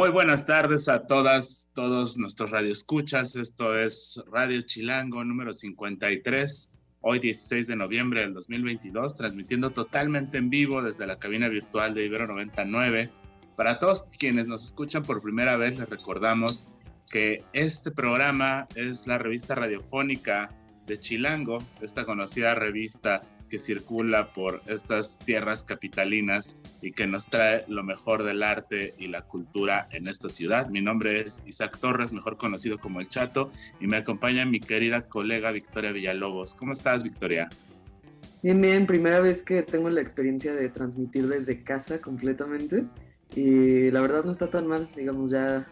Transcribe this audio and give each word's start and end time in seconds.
Muy 0.00 0.08
buenas 0.08 0.46
tardes 0.46 0.88
a 0.88 1.06
todas, 1.06 1.72
todos 1.74 2.16
nuestros 2.16 2.50
radioescuchas. 2.50 3.36
Esto 3.36 3.78
es 3.78 4.18
Radio 4.32 4.62
Chilango 4.62 5.22
número 5.24 5.52
53, 5.52 6.70
hoy 7.02 7.18
16 7.18 7.66
de 7.66 7.76
noviembre 7.76 8.22
del 8.22 8.32
2022, 8.32 9.14
transmitiendo 9.14 9.72
totalmente 9.72 10.38
en 10.38 10.48
vivo 10.48 10.80
desde 10.80 11.06
la 11.06 11.18
cabina 11.18 11.48
virtual 11.48 11.92
de 11.92 12.06
Ibero 12.06 12.26
99. 12.28 13.10
Para 13.56 13.78
todos 13.78 14.04
quienes 14.18 14.46
nos 14.46 14.64
escuchan 14.64 15.02
por 15.02 15.20
primera 15.20 15.58
vez, 15.58 15.78
les 15.78 15.90
recordamos 15.90 16.72
que 17.10 17.44
este 17.52 17.90
programa 17.90 18.68
es 18.76 19.06
la 19.06 19.18
revista 19.18 19.54
radiofónica 19.54 20.48
de 20.86 20.98
Chilango, 20.98 21.62
esta 21.82 22.06
conocida 22.06 22.54
revista 22.54 23.20
que 23.50 23.58
circula 23.58 24.32
por 24.32 24.62
estas 24.66 25.18
tierras 25.18 25.64
capitalinas 25.64 26.62
y 26.80 26.92
que 26.92 27.06
nos 27.06 27.26
trae 27.26 27.64
lo 27.68 27.82
mejor 27.82 28.22
del 28.22 28.42
arte 28.42 28.94
y 28.96 29.08
la 29.08 29.22
cultura 29.22 29.88
en 29.90 30.08
esta 30.08 30.30
ciudad. 30.30 30.68
Mi 30.70 30.80
nombre 30.80 31.20
es 31.20 31.42
Isaac 31.44 31.78
Torres, 31.78 32.14
mejor 32.14 32.38
conocido 32.38 32.78
como 32.78 33.00
El 33.00 33.10
Chato, 33.10 33.50
y 33.80 33.86
me 33.86 33.98
acompaña 33.98 34.46
mi 34.46 34.60
querida 34.60 35.02
colega 35.08 35.50
Victoria 35.50 35.92
Villalobos. 35.92 36.54
¿Cómo 36.54 36.72
estás, 36.72 37.02
Victoria? 37.02 37.50
Bien, 38.42 38.58
bien, 38.58 38.86
primera 38.86 39.20
vez 39.20 39.44
que 39.44 39.62
tengo 39.62 39.90
la 39.90 40.00
experiencia 40.00 40.54
de 40.54 40.70
transmitir 40.70 41.28
desde 41.28 41.62
casa 41.62 42.00
completamente 42.00 42.86
y 43.36 43.90
la 43.90 44.00
verdad 44.00 44.24
no 44.24 44.32
está 44.32 44.48
tan 44.48 44.66
mal, 44.66 44.88
digamos, 44.96 45.30
ya 45.30 45.68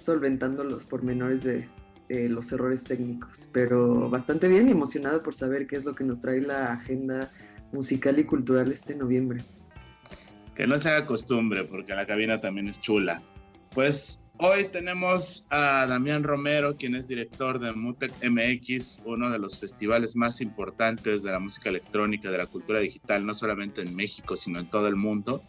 solventando 0.00 0.64
los 0.64 0.86
pormenores 0.86 1.44
de, 1.44 1.68
eh, 2.08 2.28
los 2.28 2.52
errores 2.52 2.84
técnicos, 2.84 3.48
pero 3.52 4.08
bastante 4.08 4.46
bien 4.48 4.68
y 4.68 4.70
emocionado 4.70 5.22
por 5.22 5.34
saber 5.34 5.66
qué 5.66 5.76
es 5.76 5.84
lo 5.84 5.94
que 5.94 6.04
nos 6.04 6.20
trae 6.20 6.40
la 6.40 6.72
agenda 6.72 7.32
musical 7.72 8.18
y 8.18 8.24
cultural 8.24 8.70
este 8.70 8.94
noviembre. 8.94 9.42
Que 10.54 10.66
no 10.66 10.78
se 10.78 10.88
haga 10.88 11.04
costumbre, 11.04 11.64
porque 11.64 11.94
la 11.94 12.06
cabina 12.06 12.40
también 12.40 12.68
es 12.68 12.80
chula. 12.80 13.22
Pues 13.74 14.28
hoy 14.38 14.64
tenemos 14.72 15.46
a 15.50 15.86
Damián 15.86 16.22
Romero, 16.22 16.76
quien 16.76 16.94
es 16.94 17.08
director 17.08 17.58
de 17.58 17.72
Mutec 17.72 18.12
MX, 18.22 19.02
uno 19.04 19.28
de 19.28 19.38
los 19.38 19.58
festivales 19.60 20.16
más 20.16 20.40
importantes 20.40 21.22
de 21.22 21.32
la 21.32 21.40
música 21.40 21.68
electrónica, 21.68 22.30
de 22.30 22.38
la 22.38 22.46
cultura 22.46 22.80
digital, 22.80 23.26
no 23.26 23.34
solamente 23.34 23.82
en 23.82 23.94
México, 23.94 24.36
sino 24.36 24.60
en 24.60 24.70
todo 24.70 24.86
el 24.86 24.96
mundo. 24.96 25.42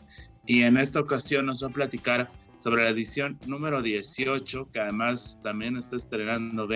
Y 0.46 0.64
en 0.64 0.78
esta 0.78 1.00
ocasión 1.00 1.46
nos 1.46 1.64
va 1.64 1.68
a 1.68 1.72
platicar 1.72 2.32
sobre 2.58 2.84
la 2.84 2.90
edición 2.90 3.40
número 3.46 3.82
18, 3.82 4.70
que 4.72 4.80
además 4.80 5.40
también 5.44 5.78
está 5.78 5.96
estrenando 5.96 6.68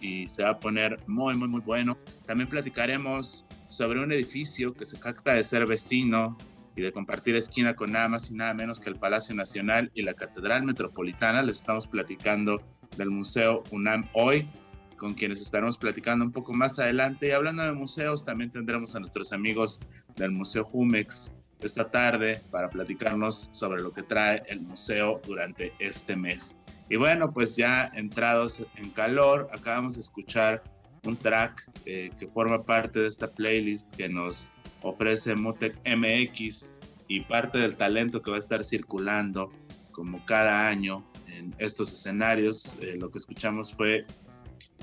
y 0.00 0.26
se 0.28 0.42
va 0.42 0.50
a 0.50 0.60
poner 0.60 1.00
muy, 1.06 1.34
muy, 1.34 1.48
muy 1.48 1.60
bueno. 1.60 1.98
También 2.26 2.48
platicaremos 2.48 3.46
sobre 3.68 4.00
un 4.00 4.12
edificio 4.12 4.74
que 4.74 4.86
se 4.86 4.98
capta 4.98 5.34
de 5.34 5.44
ser 5.44 5.66
vecino 5.66 6.36
y 6.76 6.82
de 6.82 6.92
compartir 6.92 7.34
esquina 7.34 7.74
con 7.74 7.92
nada 7.92 8.08
más 8.08 8.30
y 8.30 8.34
nada 8.34 8.54
menos 8.54 8.78
que 8.78 8.90
el 8.90 8.96
Palacio 8.96 9.34
Nacional 9.34 9.90
y 9.94 10.02
la 10.02 10.14
Catedral 10.14 10.64
Metropolitana. 10.64 11.42
Les 11.42 11.58
estamos 11.58 11.86
platicando 11.86 12.60
del 12.96 13.10
Museo 13.10 13.64
UNAM 13.70 14.08
hoy, 14.12 14.48
con 14.96 15.14
quienes 15.14 15.40
estaremos 15.40 15.78
platicando 15.78 16.24
un 16.24 16.32
poco 16.32 16.52
más 16.52 16.78
adelante. 16.78 17.28
Y 17.28 17.30
hablando 17.30 17.62
de 17.62 17.72
museos, 17.72 18.24
también 18.24 18.50
tendremos 18.50 18.94
a 18.94 19.00
nuestros 19.00 19.32
amigos 19.32 19.80
del 20.16 20.30
Museo 20.30 20.64
Jumex 20.64 21.37
esta 21.60 21.90
tarde 21.90 22.40
para 22.50 22.70
platicarnos 22.70 23.50
sobre 23.52 23.82
lo 23.82 23.92
que 23.92 24.02
trae 24.02 24.42
el 24.48 24.60
museo 24.60 25.20
durante 25.26 25.72
este 25.78 26.16
mes. 26.16 26.60
Y 26.90 26.96
bueno, 26.96 27.32
pues 27.32 27.56
ya 27.56 27.90
entrados 27.94 28.66
en 28.76 28.90
calor, 28.90 29.48
acabamos 29.52 29.96
de 29.96 30.00
escuchar 30.00 30.62
un 31.04 31.16
track 31.16 31.70
eh, 31.84 32.10
que 32.18 32.26
forma 32.28 32.64
parte 32.64 33.00
de 33.00 33.08
esta 33.08 33.30
playlist 33.30 33.94
que 33.94 34.08
nos 34.08 34.52
ofrece 34.82 35.34
Mutec 35.34 35.76
MX 35.84 36.78
y 37.08 37.20
parte 37.22 37.58
del 37.58 37.76
talento 37.76 38.22
que 38.22 38.30
va 38.30 38.36
a 38.36 38.40
estar 38.40 38.62
circulando 38.64 39.52
como 39.92 40.24
cada 40.24 40.68
año 40.68 41.04
en 41.26 41.54
estos 41.58 41.92
escenarios. 41.92 42.78
Eh, 42.82 42.96
lo 42.98 43.10
que 43.10 43.18
escuchamos 43.18 43.74
fue 43.74 44.06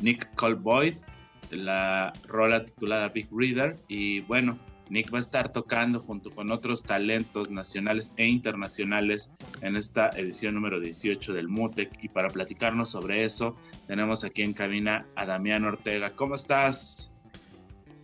Nick 0.02 0.34
Colboyd, 0.36 0.96
la 1.52 2.14
rola 2.28 2.66
titulada 2.66 3.10
Big 3.10 3.30
Reader 3.32 3.78
y 3.88 4.22
bueno, 4.22 4.60
Nick 4.90 5.14
va 5.14 5.18
a 5.18 5.22
estar 5.22 5.50
tocando 5.52 6.00
junto 6.00 6.30
con 6.30 6.52
otros 6.52 6.84
talentos 6.84 7.50
nacionales 7.50 8.14
e 8.18 8.26
internacionales 8.26 9.34
en 9.62 9.76
esta 9.76 10.10
edición 10.10 10.56
número 10.56 10.80
18 10.80 11.34
del 11.34 11.48
MUTEC. 11.48 11.90
Y 12.04 12.10
para 12.10 12.30
platicarnos 12.30 12.90
sobre 12.92 13.24
eso, 13.24 13.58
tenemos 13.88 14.24
aquí 14.24 14.44
en 14.44 14.54
cabina 14.54 15.06
a 15.16 15.26
Damián 15.26 15.66
Ortega. 15.66 16.12
¿Cómo 16.12 16.36
estás? 16.36 17.12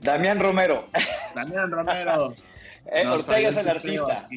Damián 0.01 0.39
Romero. 0.39 0.87
Damián 1.35 1.71
Romero. 1.71 2.35
Eh, 2.91 3.05
Ortega 3.05 3.49
es 3.49 3.57
el 3.57 3.69
artista. 3.69 4.27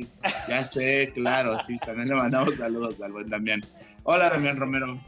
Ya 0.49 0.65
sé, 0.65 1.11
claro, 1.15 1.59
sí. 1.59 1.79
También 1.79 2.09
le 2.09 2.15
mandamos 2.15 2.57
saludos 2.57 3.01
al 3.01 3.13
buen 3.13 3.31
Damián. 3.31 3.63
Hola, 4.03 4.29
Damián 4.29 4.59
Romero. 4.59 5.01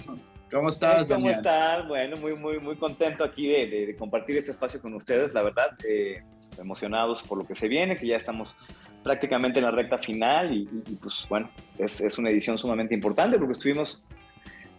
¿Cómo 0.51 0.69
estás, 0.69 1.09
¿Cómo 1.09 1.29
estás? 1.29 1.89
Bueno, 1.89 2.17
muy, 2.19 2.35
muy, 2.35 2.61
muy 2.61 2.77
contento 2.77 3.25
aquí 3.25 3.49
de, 3.49 3.97
compartir 3.99 4.37
este 4.37 4.53
espacio 4.53 4.81
con 4.81 4.95
ustedes, 4.95 5.35
la 5.35 5.43
verdad, 5.43 5.77
eh, 5.89 6.23
emocionados 6.59 7.23
por 7.25 7.39
lo 7.39 7.47
que 7.47 7.57
se 7.57 7.67
viene, 7.67 7.97
que 7.97 8.07
ya 8.07 8.17
estamos 8.17 8.55
prácticamente 9.03 9.59
en 9.59 9.65
la 9.65 9.73
recta 9.73 9.99
final 9.99 10.53
y, 10.53 10.67
pues 11.03 11.27
bueno, 11.29 11.51
es, 11.79 12.01
es, 12.01 12.17
una 12.19 12.31
edición 12.31 12.59
sumamente 12.59 12.95
importante 12.95 13.39
porque 13.39 13.53
estuvimos 13.53 14.03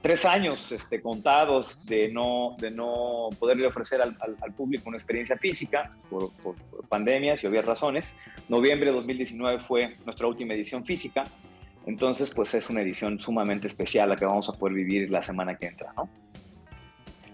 tres 0.02 0.24
años 0.26 0.72
este, 0.72 1.02
contados 1.02 1.86
de 1.86 2.12
no, 2.12 2.56
de 2.60 2.72
no 2.72 3.30
poderle 3.38 3.68
ofrecer 3.68 4.02
al, 4.02 4.18
al, 4.22 4.54
público 4.54 4.88
una 4.88 4.98
experiencia 4.98 5.38
física 5.38 5.90
por, 6.10 6.32
por, 6.34 6.56
por 6.56 6.88
pandemias 6.88 7.44
y 7.44 7.48
obvias 7.48 7.66
razones. 7.66 8.16
Noviembre 8.48 8.90
de 8.90 8.96
2019 8.96 9.60
fue 9.60 9.96
nuestra 10.06 10.28
última 10.28 10.54
edición 10.54 10.86
física 10.86 11.24
entonces, 11.88 12.30
pues 12.30 12.54
es 12.54 12.70
una 12.70 12.82
edición 12.82 13.18
sumamente 13.18 13.66
especial 13.68 14.10
la 14.10 14.18
que 14.18 14.26
vamos 14.26 14.50
a 14.50 14.54
poder 14.54 14.76
vivir 14.76 15.10
la 15.10 15.24
semana 15.24 15.56
que 15.56 15.68
entra, 15.68 15.94
¿no? 15.96 16.10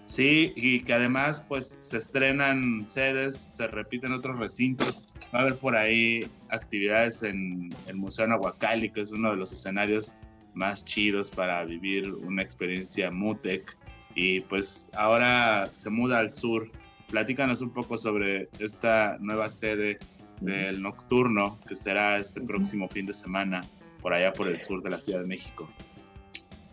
Sí, 0.06 0.52
y 0.54 0.80
que 0.80 0.92
además 0.92 1.44
pues 1.48 1.76
se 1.80 1.98
estrenan 1.98 2.86
sedes, 2.86 3.36
se 3.36 3.66
repiten 3.66 4.12
otros 4.12 4.38
recintos. 4.38 5.06
Va 5.34 5.40
a 5.40 5.42
haber 5.42 5.56
por 5.56 5.74
ahí 5.74 6.24
actividades 6.50 7.24
en 7.24 7.74
el 7.88 7.96
Museo 7.96 8.28
Nahuacali, 8.28 8.90
que 8.90 9.00
es 9.00 9.10
uno 9.10 9.32
de 9.32 9.36
los 9.36 9.52
escenarios 9.52 10.18
más 10.54 10.84
chidos 10.84 11.32
para 11.32 11.64
vivir 11.64 12.14
una 12.14 12.40
experiencia 12.40 13.10
MUTEC. 13.10 13.76
Y 14.14 14.40
pues 14.42 14.88
ahora 14.94 15.68
se 15.72 15.90
muda 15.90 16.18
al 16.18 16.30
sur. 16.30 16.70
Platícanos 17.08 17.60
un 17.60 17.70
poco 17.70 17.98
sobre 17.98 18.48
esta 18.60 19.16
nueva 19.18 19.50
sede 19.50 19.98
del 20.40 20.80
Nocturno, 20.80 21.58
que 21.66 21.74
será 21.74 22.18
este 22.18 22.40
próximo 22.40 22.88
fin 22.88 23.06
de 23.06 23.14
semana 23.14 23.62
por 24.04 24.12
allá 24.12 24.34
por 24.34 24.48
el 24.48 24.60
sur 24.60 24.82
de 24.82 24.90
la 24.90 24.98
Ciudad 24.98 25.20
de 25.20 25.26
México. 25.26 25.66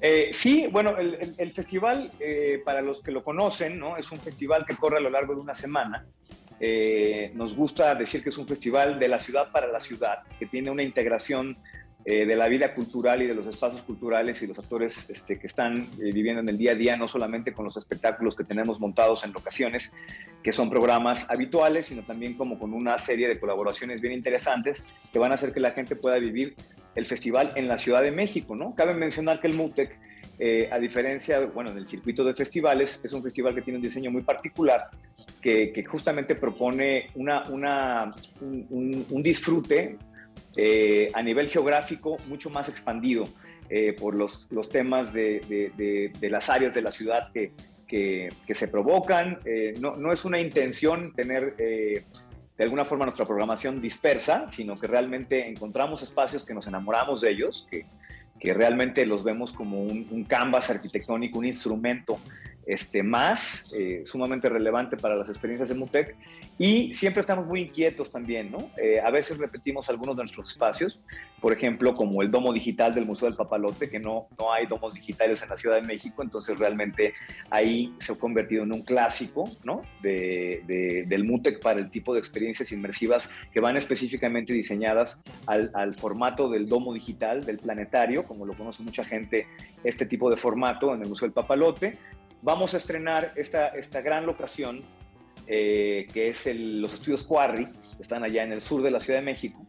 Eh, 0.02 0.32
sí, 0.34 0.68
bueno, 0.70 0.98
el, 0.98 1.54
festival, 1.54 2.12
eh, 2.20 2.62
para 2.66 2.82
los 2.82 3.02
que 3.02 3.14
lo 3.14 3.24
conocen, 3.24 3.80
¿no? 3.80 3.96
es 3.96 4.12
un 4.12 4.20
festival 4.20 4.66
que 4.66 4.76
corre 4.76 4.98
a 4.98 5.00
lo 5.00 5.10
largo 5.10 5.34
de 5.34 5.40
una 5.40 5.56
semana. 5.56 6.06
Eh, 6.60 7.32
nos 7.34 7.56
gusta 7.56 7.96
decir 7.96 8.22
que 8.22 8.30
es 8.30 8.38
un 8.38 8.46
festival 8.46 9.00
de 9.00 9.08
la 9.08 9.18
ciudad 9.18 9.50
para 9.50 9.68
la 9.68 9.80
ciudad, 9.80 10.24
que 10.40 10.46
tiene 10.46 10.72
una 10.72 10.84
integración 10.84 11.58
eh, 12.04 12.26
de 12.26 12.36
la 12.36 12.48
vida 12.48 12.74
cultural 12.74 13.22
y 13.22 13.28
de 13.28 13.36
los 13.36 13.46
espacios 13.46 13.84
culturales 13.84 14.42
y 14.42 14.48
los 14.48 14.58
actores 14.58 15.08
este, 15.08 15.38
que 15.38 15.46
están 15.46 15.84
eh, 15.84 16.12
viviendo 16.12 16.42
en 16.42 16.50
el 16.50 16.58
día 16.58 16.72
a 16.72 16.76
día, 16.76 16.98
no 16.98 17.08
solamente 17.08 17.54
con 17.54 17.64
los 17.64 17.78
espectáculos 17.78 18.36
que 18.36 18.44
tenemos 18.44 18.80
montados 18.80 19.24
en 19.24 19.32
locaciones, 19.32 19.94
que 20.42 20.52
son 20.52 20.72
programas 20.72 21.30
habituales, 21.30 21.86
sino 21.86 22.02
también 22.02 22.34
como 22.34 22.58
con 22.58 22.74
una 22.74 22.98
serie 22.98 23.28
de 23.28 23.40
colaboraciones 23.40 24.02
bien 24.02 24.14
interesantes 24.14 24.84
que 25.14 25.20
van 25.20 25.32
a 25.32 25.36
hacer 25.36 25.54
que 25.54 25.60
la 25.60 25.74
gente 25.74 25.96
pueda 25.96 26.18
vivir 26.18 26.56
el 26.96 27.06
festival 27.06 27.52
en 27.56 27.68
la 27.68 27.78
Ciudad 27.78 28.02
de 28.02 28.12
México, 28.12 28.56
¿no? 28.56 28.76
Cabe 28.76 28.94
mencionar 28.94 29.40
que 29.40 29.48
el 29.48 29.54
MUTEC, 29.54 29.98
eh, 30.40 30.70
a 30.72 30.80
diferencia, 30.80 31.40
bueno, 31.40 31.74
del 31.74 31.88
circuito 31.88 32.24
de 32.24 32.34
festivales, 32.34 33.00
es 33.04 33.14
un 33.14 33.24
festival 33.24 33.56
que 33.56 33.62
tiene 33.62 33.78
un 33.78 33.84
diseño 33.84 34.12
muy 34.12 34.24
particular, 34.24 34.90
que, 35.42 35.84
justamente 35.88 36.36
propone 36.36 37.10
una, 37.16 37.44
una, 37.50 38.14
un, 38.42 39.06
un 39.10 39.24
disfrute 39.24 39.98
eh, 40.58 41.10
a 41.14 41.22
nivel 41.22 41.50
geográfico 41.50 42.18
mucho 42.28 42.50
más 42.50 42.68
expandido 42.68 43.24
eh, 43.70 43.94
por 43.94 44.16
los, 44.16 44.48
los 44.52 44.68
temas 44.68 45.14
de, 45.14 45.40
de, 46.20 46.30
las 46.30 46.50
áreas 46.50 46.76
de 46.76 46.82
la 46.82 46.92
ciudad 46.92 47.32
que, 47.32 47.54
que, 47.88 48.54
se 48.54 48.68
provocan. 48.68 49.40
Eh, 49.46 49.76
no, 49.80 49.96
no, 49.96 50.12
es 50.12 50.26
una 50.26 50.40
intención 50.40 51.14
tener 51.14 51.56
de 52.62 52.66
alguna 52.66 52.86
forma 52.86 53.06
nuestra 53.06 53.26
programación 53.26 53.82
dispersa, 53.82 54.46
sino 54.52 54.78
que 54.78 54.86
realmente 54.86 55.50
encontramos 55.50 56.04
espacios 56.04 56.46
que 56.46 56.54
nos 56.54 56.68
enamoramos 56.68 57.22
de 57.22 57.32
ellos, 57.32 57.68
que, 57.72 57.88
que 58.40 58.54
realmente 58.54 59.04
los 59.08 59.24
vemos 59.24 59.52
como 59.52 59.82
un, 59.82 60.08
un 60.12 60.24
canvas 60.26 60.70
arquitectónico, 60.70 61.40
un 61.40 61.46
instrumento 61.46 62.20
este, 62.72 63.04
más 63.04 63.70
eh, 63.74 64.04
sumamente 64.06 64.48
relevante 64.48 64.96
para 64.96 65.18
las 65.18 65.28
experiencias 65.28 65.68
de 65.68 65.76
MUTEC 65.76 66.16
y 66.58 66.94
siempre 66.94 67.20
estamos 67.20 67.46
muy 67.46 67.64
inquietos 67.64 68.10
también, 68.10 68.50
¿no? 68.50 68.70
Eh, 68.78 69.02
a 69.04 69.12
veces 69.12 69.38
repetimos 69.40 69.90
algunos 69.90 70.16
de 70.16 70.24
nuestros 70.24 70.52
espacios, 70.52 70.98
por 71.42 71.52
ejemplo, 71.52 71.96
como 71.96 72.22
el 72.22 72.32
domo 72.32 72.54
digital 72.54 72.94
del 72.94 73.06
Museo 73.06 73.28
del 73.28 73.36
Papalote, 73.36 73.90
que 73.90 74.00
no, 74.00 74.28
no 74.40 74.54
hay 74.54 74.68
domos 74.68 74.94
digitales 74.94 75.42
en 75.42 75.50
la 75.50 75.58
Ciudad 75.58 75.82
de 75.82 75.88
México, 75.88 76.24
entonces 76.24 76.58
realmente 76.60 77.14
ahí 77.50 77.94
se 78.00 78.14
ha 78.14 78.16
convertido 78.16 78.64
en 78.64 78.72
un 78.72 78.84
clásico, 78.84 79.50
¿no? 79.66 79.82
De, 80.02 81.04
del 81.08 81.26
MUTEC 81.26 81.62
para 81.62 81.78
el 81.78 81.92
tipo 81.92 82.14
de 82.14 82.20
experiencias 82.20 82.72
inmersivas 82.72 83.30
que 83.52 83.60
van 83.60 83.76
específicamente 83.76 84.54
diseñadas 84.54 85.20
al, 85.46 85.72
al 85.74 85.96
formato 85.96 86.50
del 86.50 86.70
domo 86.70 86.94
digital, 86.94 87.44
del 87.44 87.58
planetario, 87.58 88.24
como 88.24 88.46
lo 88.46 88.54
conoce 88.54 88.82
mucha 88.82 89.04
gente, 89.04 89.48
este 89.84 90.06
tipo 90.06 90.30
de 90.30 90.38
formato 90.38 90.94
en 90.94 91.02
el 91.02 91.10
Museo 91.10 91.26
del 91.26 91.34
Papalote, 91.34 91.98
vamos 92.42 92.74
a 92.74 92.78
estrenar 92.78 93.32
esta, 93.36 93.70
esta 93.70 94.02
gran 94.02 94.26
locación 94.26 94.84
eh, 95.48 96.08
que 96.14 96.30
es 96.30 96.46
los 96.54 96.94
estudios 96.94 97.24
Quarry, 97.24 97.66
que 97.66 98.02
están 98.02 98.24
allá 98.24 98.44
en 98.44 98.54
el 98.54 98.62
sur 98.62 98.82
de 98.82 98.92
la 98.92 99.00
Ciudad 99.00 99.20
de 99.20 99.26
México, 99.26 99.66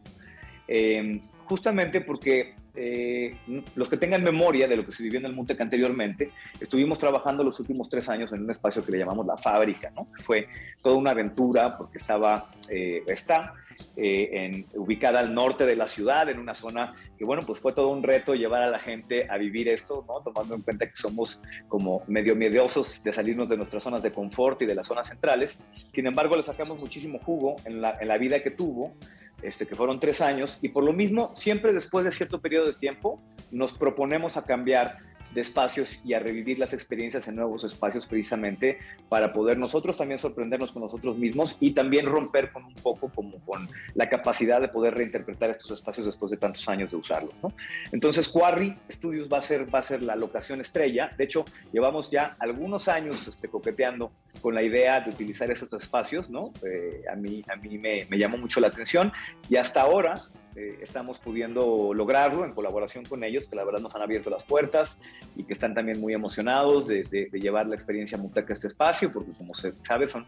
eh, 0.67 1.19
justamente 1.45 2.01
porque 2.01 2.55
eh, 2.75 3.35
los 3.75 3.89
que 3.89 3.97
tengan 3.97 4.23
memoria 4.23 4.67
de 4.67 4.77
lo 4.77 4.85
que 4.85 4.91
se 4.91 5.03
vivió 5.03 5.19
en 5.19 5.25
el 5.25 5.33
MUTEC 5.33 5.59
anteriormente, 5.59 6.31
estuvimos 6.59 6.99
trabajando 6.99 7.43
los 7.43 7.59
últimos 7.59 7.89
tres 7.89 8.07
años 8.07 8.31
en 8.31 8.43
un 8.43 8.49
espacio 8.49 8.83
que 8.85 8.91
le 8.91 8.99
llamamos 8.99 9.25
la 9.25 9.35
fábrica, 9.35 9.91
¿no? 9.95 10.07
Fue 10.21 10.47
toda 10.81 10.95
una 10.95 11.11
aventura 11.11 11.77
porque 11.77 11.97
estaba, 11.97 12.49
está 12.69 13.53
en, 13.95 14.65
ubicada 14.73 15.19
al 15.19 15.33
norte 15.33 15.65
de 15.65 15.75
la 15.75 15.87
ciudad, 15.87 16.29
en 16.29 16.39
una 16.39 16.53
zona 16.53 16.93
que, 17.17 17.25
bueno, 17.25 17.43
pues 17.45 17.59
fue 17.59 17.73
todo 17.73 17.89
un 17.89 18.03
reto 18.03 18.33
llevar 18.33 18.63
a 18.63 18.69
la 18.69 18.79
gente 18.79 19.27
a 19.29 19.37
vivir 19.37 19.69
esto, 19.69 20.03
¿no? 20.07 20.21
Tomando 20.21 20.55
en 20.55 20.61
cuenta 20.61 20.87
que 20.87 20.95
somos 20.95 21.41
como 21.67 22.03
medio 22.07 22.35
mediosos 22.35 23.03
de 23.03 23.13
salirnos 23.13 23.47
de 23.47 23.57
nuestras 23.57 23.83
zonas 23.83 24.01
de 24.01 24.11
confort 24.11 24.61
y 24.61 24.65
de 24.65 24.75
las 24.75 24.87
zonas 24.87 25.07
centrales. 25.07 25.59
Sin 25.91 26.07
embargo, 26.07 26.35
le 26.35 26.43
sacamos 26.43 26.79
muchísimo 26.79 27.19
jugo 27.19 27.55
en 27.65 27.81
la, 27.81 27.97
en 27.99 28.07
la 28.07 28.17
vida 28.17 28.41
que 28.41 28.51
tuvo, 28.51 28.93
este, 29.41 29.67
que 29.67 29.75
fueron 29.75 29.99
tres 29.99 30.21
años, 30.21 30.57
y 30.61 30.69
por 30.69 30.83
lo 30.83 30.93
mismo, 30.93 31.31
siempre 31.35 31.73
después 31.73 32.05
de 32.05 32.11
cierto 32.11 32.39
periodo 32.39 32.67
de 32.67 32.73
tiempo, 32.73 33.21
nos 33.51 33.73
proponemos 33.73 34.37
a 34.37 34.43
cambiar 34.43 34.97
de 35.33 35.41
espacios 35.41 36.01
y 36.05 36.13
a 36.13 36.19
revivir 36.19 36.59
las 36.59 36.73
experiencias 36.73 37.27
en 37.27 37.35
nuevos 37.35 37.63
espacios 37.63 38.05
precisamente 38.05 38.79
para 39.09 39.33
poder 39.33 39.57
nosotros 39.57 39.97
también 39.97 40.19
sorprendernos 40.19 40.71
con 40.71 40.81
nosotros 40.81 41.17
mismos 41.17 41.57
y 41.59 41.71
también 41.71 42.05
romper 42.05 42.51
con 42.51 42.65
un 42.65 42.73
poco 42.75 43.09
como 43.09 43.39
con 43.45 43.67
la 43.95 44.09
capacidad 44.09 44.61
de 44.61 44.67
poder 44.67 44.95
reinterpretar 44.95 45.49
estos 45.49 45.71
espacios 45.71 46.05
después 46.05 46.31
de 46.31 46.37
tantos 46.37 46.67
años 46.69 46.91
de 46.91 46.97
usarlos. 46.97 47.33
¿no? 47.41 47.53
Entonces 47.91 48.29
Quarry 48.29 48.77
Studios 48.91 49.29
va 49.31 49.39
a, 49.39 49.41
ser, 49.41 49.73
va 49.73 49.79
a 49.79 49.83
ser 49.83 50.03
la 50.03 50.15
locación 50.15 50.61
estrella. 50.61 51.11
De 51.17 51.23
hecho, 51.23 51.45
llevamos 51.71 52.11
ya 52.11 52.35
algunos 52.39 52.87
años 52.87 53.27
este, 53.27 53.47
coqueteando 53.47 54.11
con 54.41 54.53
la 54.53 54.63
idea 54.63 54.99
de 55.01 55.09
utilizar 55.09 55.49
estos 55.51 55.81
espacios. 55.81 56.29
¿no? 56.29 56.51
Eh, 56.65 57.03
a 57.11 57.15
mí, 57.15 57.43
a 57.51 57.55
mí 57.55 57.77
me, 57.77 58.05
me 58.09 58.17
llamó 58.17 58.37
mucho 58.37 58.59
la 58.59 58.67
atención 58.67 59.11
y 59.49 59.55
hasta 59.55 59.81
ahora 59.81 60.15
eh, 60.55 60.79
estamos 60.81 61.19
pudiendo 61.19 61.93
lograrlo 61.93 62.45
en 62.45 62.53
colaboración 62.53 63.05
con 63.05 63.23
ellos, 63.23 63.45
que 63.47 63.55
la 63.55 63.63
verdad 63.63 63.81
nos 63.81 63.95
han 63.95 64.01
abierto 64.01 64.29
las 64.29 64.43
puertas 64.43 64.99
y 65.35 65.43
que 65.43 65.53
están 65.53 65.73
también 65.73 65.99
muy 65.99 66.13
emocionados 66.13 66.87
de, 66.87 67.29
llevar 67.33 67.67
la 67.67 67.75
experiencia 67.75 68.17
Muteca 68.17 68.51
a 68.51 68.55
este 68.55 68.67
espacio, 68.67 69.11
porque 69.11 69.31
como 69.31 69.55
se 69.55 69.73
sabe, 69.81 70.07
son, 70.07 70.25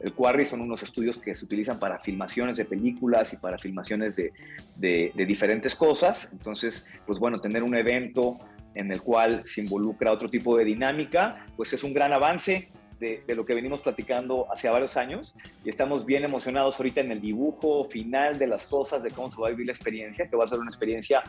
el 0.00 0.12
Quarry 0.12 0.46
son 0.46 0.60
unos 0.60 0.82
estudios 0.82 1.18
que 1.18 1.34
se 1.34 1.44
utilizan 1.44 1.78
para 1.78 1.98
filmaciones 1.98 2.56
de 2.56 2.64
películas 2.64 3.32
y 3.32 3.36
para 3.36 3.58
filmaciones 3.58 4.16
de, 4.16 4.32
de 4.76 5.26
diferentes 5.26 5.74
cosas. 5.74 6.28
Entonces, 6.32 6.86
pues 7.06 7.18
bueno, 7.18 7.40
tener 7.40 7.62
un 7.62 7.74
evento 7.74 8.38
en 8.74 8.92
el 8.92 9.00
cual 9.02 9.42
se 9.44 9.62
involucra 9.62 10.12
otro 10.12 10.28
tipo 10.28 10.56
de 10.56 10.64
dinámica, 10.64 11.46
pues 11.56 11.72
es 11.72 11.82
un 11.82 11.94
gran 11.94 12.12
avance 12.12 12.70
de, 12.98 13.22
lo 13.34 13.44
que 13.44 13.54
venimos 13.54 13.82
platicando 13.82 14.50
hace 14.52 14.68
varios 14.68 14.96
años 14.96 15.34
y 15.64 15.70
estamos 15.70 16.06
bien 16.06 16.24
emocionados 16.24 16.78
ahorita 16.78 17.00
en 17.00 17.12
el 17.12 17.20
dibujo 17.20 17.84
final 17.84 18.38
de 18.38 18.46
las 18.46 18.66
cosas, 18.66 19.02
de 19.02 19.10
cómo 19.10 19.30
se 19.30 19.40
va 19.40 19.48
a 19.48 19.50
vivir 19.50 19.66
la 19.66 19.72
experiencia, 19.72 20.28
que 20.28 20.36
va 20.36 20.44
a 20.44 20.46
ser 20.46 20.58
una 20.58 20.70
experiencia 20.70 21.22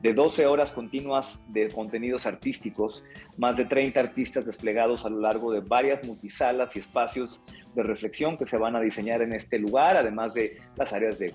de 0.00 0.12
12 0.12 0.46
horas 0.46 0.72
continuas 0.72 1.42
de 1.48 1.68
contenidos 1.68 2.26
artísticos, 2.26 3.04
más 3.36 3.56
de 3.56 3.64
30 3.64 3.98
artistas 4.00 4.44
desplegados 4.44 5.04
a 5.06 5.08
lo 5.08 5.20
largo 5.20 5.52
de 5.52 5.60
varias 5.60 6.04
multisalas 6.06 6.74
y 6.76 6.80
espacios 6.80 7.40
de 7.74 7.82
reflexión 7.82 8.36
que 8.36 8.46
se 8.46 8.56
van 8.56 8.76
a 8.76 8.80
diseñar 8.80 9.22
en 9.22 9.32
este 9.32 9.58
lugar, 9.58 9.96
además 9.96 10.34
de 10.34 10.58
las 10.76 10.92
áreas 10.92 11.18
de, 11.18 11.34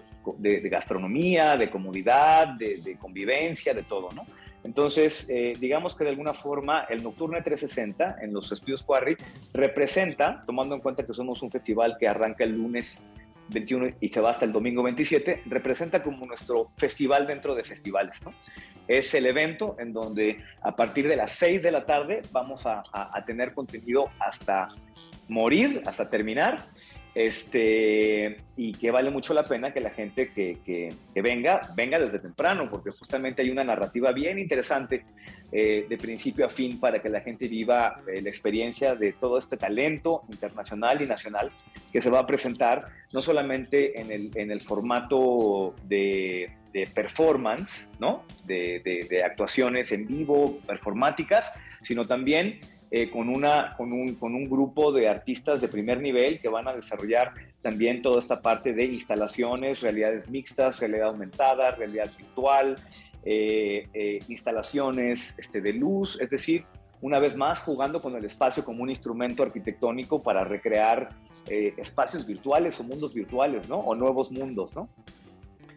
gastronomía, 0.70 1.58
de 1.58 1.70
comodidad, 1.70 2.50
de, 2.50 2.78
de 2.78 2.98
convivencia, 2.98 3.74
de 3.74 3.84
todo, 3.84 4.10
¿no? 4.12 4.26
Entonces, 4.70 5.28
eh, 5.32 5.54
digamos 5.60 5.96
que 5.96 6.04
de 6.04 6.12
alguna 6.12 6.36
forma 6.36 6.82
el 6.82 7.02
Nocturne 7.02 7.42
360 7.42 8.18
en 8.22 8.32
los 8.32 8.52
estudios 8.52 8.84
Quarry 8.84 9.18
representa, 9.52 10.44
tomando 10.46 10.76
en 10.76 10.82
cuenta 10.82 11.04
que 11.08 11.12
somos 11.12 11.42
un 11.42 11.50
festival 11.50 11.98
que 12.00 12.08
arranca 12.08 12.44
el 12.44 12.52
lunes 12.52 13.02
21 13.48 13.96
y 14.00 14.10
se 14.10 14.22
va 14.22 14.30
hasta 14.30 14.46
el 14.46 14.52
domingo 14.52 14.84
27, 14.84 15.42
representa 15.48 16.04
como 16.04 16.24
nuestro 16.28 16.70
festival 16.78 17.26
dentro 17.26 17.56
de 17.56 17.64
festivales. 17.64 18.22
¿no? 18.24 18.32
Es 18.88 19.12
el 19.16 19.26
evento 19.26 19.76
en 19.80 19.92
donde 19.92 20.38
a 20.62 20.76
partir 20.76 21.08
de 21.08 21.16
las 21.16 21.32
6 21.32 21.64
de 21.64 21.72
la 21.72 21.88
tarde 21.88 22.22
vamos 22.32 22.68
a 22.68 22.84
tener 23.26 23.56
contenido 23.56 24.12
hasta 24.20 24.68
morir, 25.28 25.82
hasta 25.88 26.08
terminar 26.08 26.64
este, 27.16 28.38
y 28.56 28.74
que 28.74 28.92
vale 28.92 29.10
mucho 29.10 29.34
la 29.34 29.44
pena 29.44 29.74
que 29.74 29.80
la 29.80 29.90
gente 29.90 30.32
que, 30.32 30.94
venga, 31.16 31.62
venga 31.76 32.00
desde 32.00 32.20
temprano, 32.20 32.70
porque 32.70 32.92
justamente 32.92 33.42
hay 33.42 33.50
una 33.50 33.64
narrativa 33.64 34.12
bien 34.12 34.38
interesante 34.38 35.04
eh, 35.52 35.86
de 35.90 35.98
principio 35.98 36.46
a 36.46 36.50
fin 36.50 36.80
para 36.80 37.02
que 37.02 37.10
la 37.10 37.22
gente 37.22 37.48
viva 37.48 38.02
eh, 38.08 38.22
la 38.22 38.30
experiencia 38.30 38.96
de 38.96 39.14
todo 39.14 39.38
este 39.38 39.58
talento 39.58 40.24
internacional 40.30 41.02
y 41.02 41.08
nacional 41.08 41.52
que 41.92 42.02
se 42.02 42.10
va 42.10 42.20
a 42.20 42.28
presentar 42.28 42.88
no 43.12 43.22
solamente 43.22 44.00
en 44.00 44.12
el, 44.12 44.32
en 44.36 44.52
el 44.52 44.62
formato 44.62 45.76
de, 45.86 46.52
performance, 46.94 47.90
¿no? 48.00 48.24
De 48.46 49.24
actuaciones 49.26 49.92
en 49.92 50.06
vivo, 50.06 50.60
performáticas, 50.68 51.52
sino 51.82 52.06
también 52.06 52.60
eh, 52.92 53.12
con, 53.12 53.30
una, 53.30 53.76
con, 53.78 53.94
un, 53.94 54.16
con 54.16 54.34
un 54.34 54.50
grupo 54.50 54.92
de 54.92 55.08
artistas 55.08 55.62
de 55.62 55.68
primer 55.68 56.02
nivel 56.02 56.40
que 56.40 56.50
van 56.50 56.68
a 56.68 56.74
desarrollar 56.74 57.34
también 57.62 58.02
toda 58.02 58.18
esta 58.18 58.42
parte 58.42 58.74
de 58.74 58.86
instalaciones, 58.86 59.82
realidades 59.82 60.28
mixtas, 60.28 60.80
realidad 60.80 61.10
aumentada, 61.10 61.72
realidad 61.72 62.10
virtual, 62.18 62.78
eh, 63.24 63.88
eh, 63.94 64.20
instalaciones 64.28 65.38
este, 65.38 65.62
de 65.62 65.74
luz, 65.74 66.20
es 66.20 66.32
decir, 66.32 66.66
una 67.02 67.20
vez 67.20 67.36
más 67.36 67.60
jugando 67.60 68.02
con 68.02 68.16
el 68.16 68.26
espacio 68.26 68.66
como 68.66 68.82
un 68.82 68.90
instrumento 68.90 69.44
arquitectónico 69.44 70.22
para 70.22 70.44
recrear 70.44 71.10
espacios 71.48 72.28
virtuales 72.28 72.80
o 72.80 72.84
mundos 72.84 73.16
virtuales, 73.16 73.68
¿no? 73.68 73.80
O 73.80 73.96
nuevos 73.96 74.32
mundos, 74.32 74.76
¿no? 74.76 74.88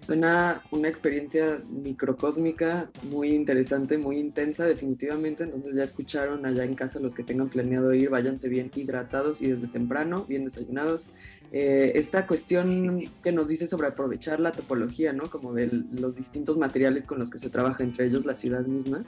Suena 0.07 0.63
una 0.73 0.89
experiencia 0.89 1.63
microcósmica 1.71 2.91
muy 3.11 3.29
interesante, 3.29 3.99
muy 3.99 4.19
intensa 4.19 4.65
definitivamente, 4.65 5.45
entonces 5.45 5.77
ya 5.77 5.85
escucharon 5.85 6.45
allá 6.45 6.65
en 6.65 6.75
casa 6.75 6.99
los 6.99 7.15
que 7.15 7.23
tengan 7.23 7.49
planeado 7.49 7.95
ir, 7.95 8.11
váyanse 8.11 8.49
bien 8.49 8.69
hidratados 8.75 9.41
y 9.41 9.49
desde 9.49 9.69
temprano, 9.69 10.25
bien 10.29 10.45
desayunados. 10.45 11.09
Eh, 11.53 11.93
esta 11.95 12.27
cuestión 12.27 12.99
que 13.23 13.31
nos 13.31 13.47
dice 13.47 13.67
sobre 13.69 13.87
aprovechar 13.87 14.41
la 14.41 14.51
topología, 14.51 15.13
¿no? 15.13 15.31
Como 15.31 15.53
de 15.53 15.67
los 15.93 16.17
distintos 16.17 16.59
materiales 16.59 17.07
con 17.07 17.21
los 17.21 17.31
que 17.31 17.39
se 17.39 17.51
trabaja, 17.51 17.85
entre 17.85 18.07
ellos 18.07 18.25
la 18.25 18.35
ciudad 18.35 18.67
misma, 18.67 19.05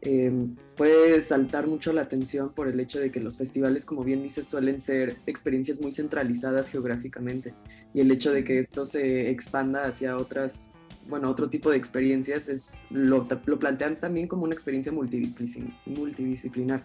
Em, 0.00 0.54
puede 0.76 1.20
saltar 1.20 1.66
mucho 1.66 1.92
la 1.92 2.02
atención 2.02 2.50
por 2.50 2.68
el 2.68 2.78
hecho 2.78 3.00
de 3.00 3.10
que 3.10 3.20
los 3.20 3.36
festivales, 3.36 3.84
como 3.84 4.04
bien 4.04 4.22
dices, 4.22 4.46
suelen 4.46 4.78
ser 4.78 5.16
experiencias 5.26 5.80
muy 5.80 5.90
centralizadas 5.90 6.70
geográficamente. 6.70 7.54
Y 7.94 8.00
el 8.00 8.10
hecho 8.10 8.32
de 8.32 8.44
que 8.44 8.58
esto 8.58 8.84
se 8.84 9.30
expanda 9.30 9.86
hacia 9.86 10.16
otras, 10.16 10.72
bueno, 11.08 11.28
otro 11.28 11.50
tipo 11.50 11.70
de 11.70 11.76
experiencias 11.76 12.48
es 12.48 12.84
lo, 12.90 13.26
lo 13.46 13.58
plantean 13.58 13.98
también 13.98 14.28
como 14.28 14.44
una 14.44 14.54
experiencia 14.54 14.92
multidisciplinar, 14.92 16.84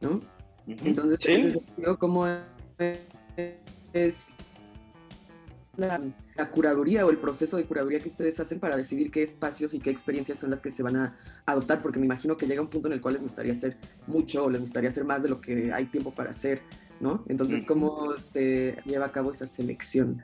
¿no? 0.00 0.20
Entonces, 0.66 1.24
en 1.26 1.40
ese 1.40 1.50
sentido, 1.52 1.98
¿cómo 1.98 2.26
es 3.92 4.34
la, 5.76 6.00
curaduría 6.48 7.04
o 7.04 7.10
el 7.10 7.18
proceso 7.18 7.56
de 7.56 7.64
curaduría 7.64 7.98
que 7.98 8.08
ustedes 8.08 8.40
hacen 8.40 8.58
para 8.58 8.76
decidir 8.76 9.10
qué 9.10 9.22
espacios 9.22 9.74
y 9.74 9.80
qué 9.80 9.90
experiencias 9.90 10.38
son 10.38 10.50
las 10.50 10.62
que 10.62 10.70
se 10.70 10.82
van 10.82 10.96
a 10.96 11.16
adoptar, 11.44 11.82
porque 11.82 11.98
me 11.98 12.06
imagino 12.06 12.36
que 12.36 12.46
llega 12.46 12.62
un 12.62 12.68
punto 12.68 12.88
en 12.88 12.94
el 12.94 13.00
cual 13.00 13.14
les 13.14 13.22
gustaría 13.22 13.52
hacer 13.52 13.76
mucho 14.06 14.44
o 14.44 14.50
les 14.50 14.60
gustaría 14.60 14.88
hacer 14.88 15.04
más 15.04 15.22
de 15.22 15.28
lo 15.28 15.40
que 15.40 15.72
hay 15.72 15.86
tiempo 15.86 16.14
para 16.14 16.30
hacer, 16.30 16.62
¿no? 17.00 17.24
Entonces, 17.28 17.64
¿cómo 17.64 18.16
se 18.16 18.76
lleva 18.84 19.06
a 19.06 19.12
cabo 19.12 19.32
esa 19.32 19.46
selección? 19.46 20.22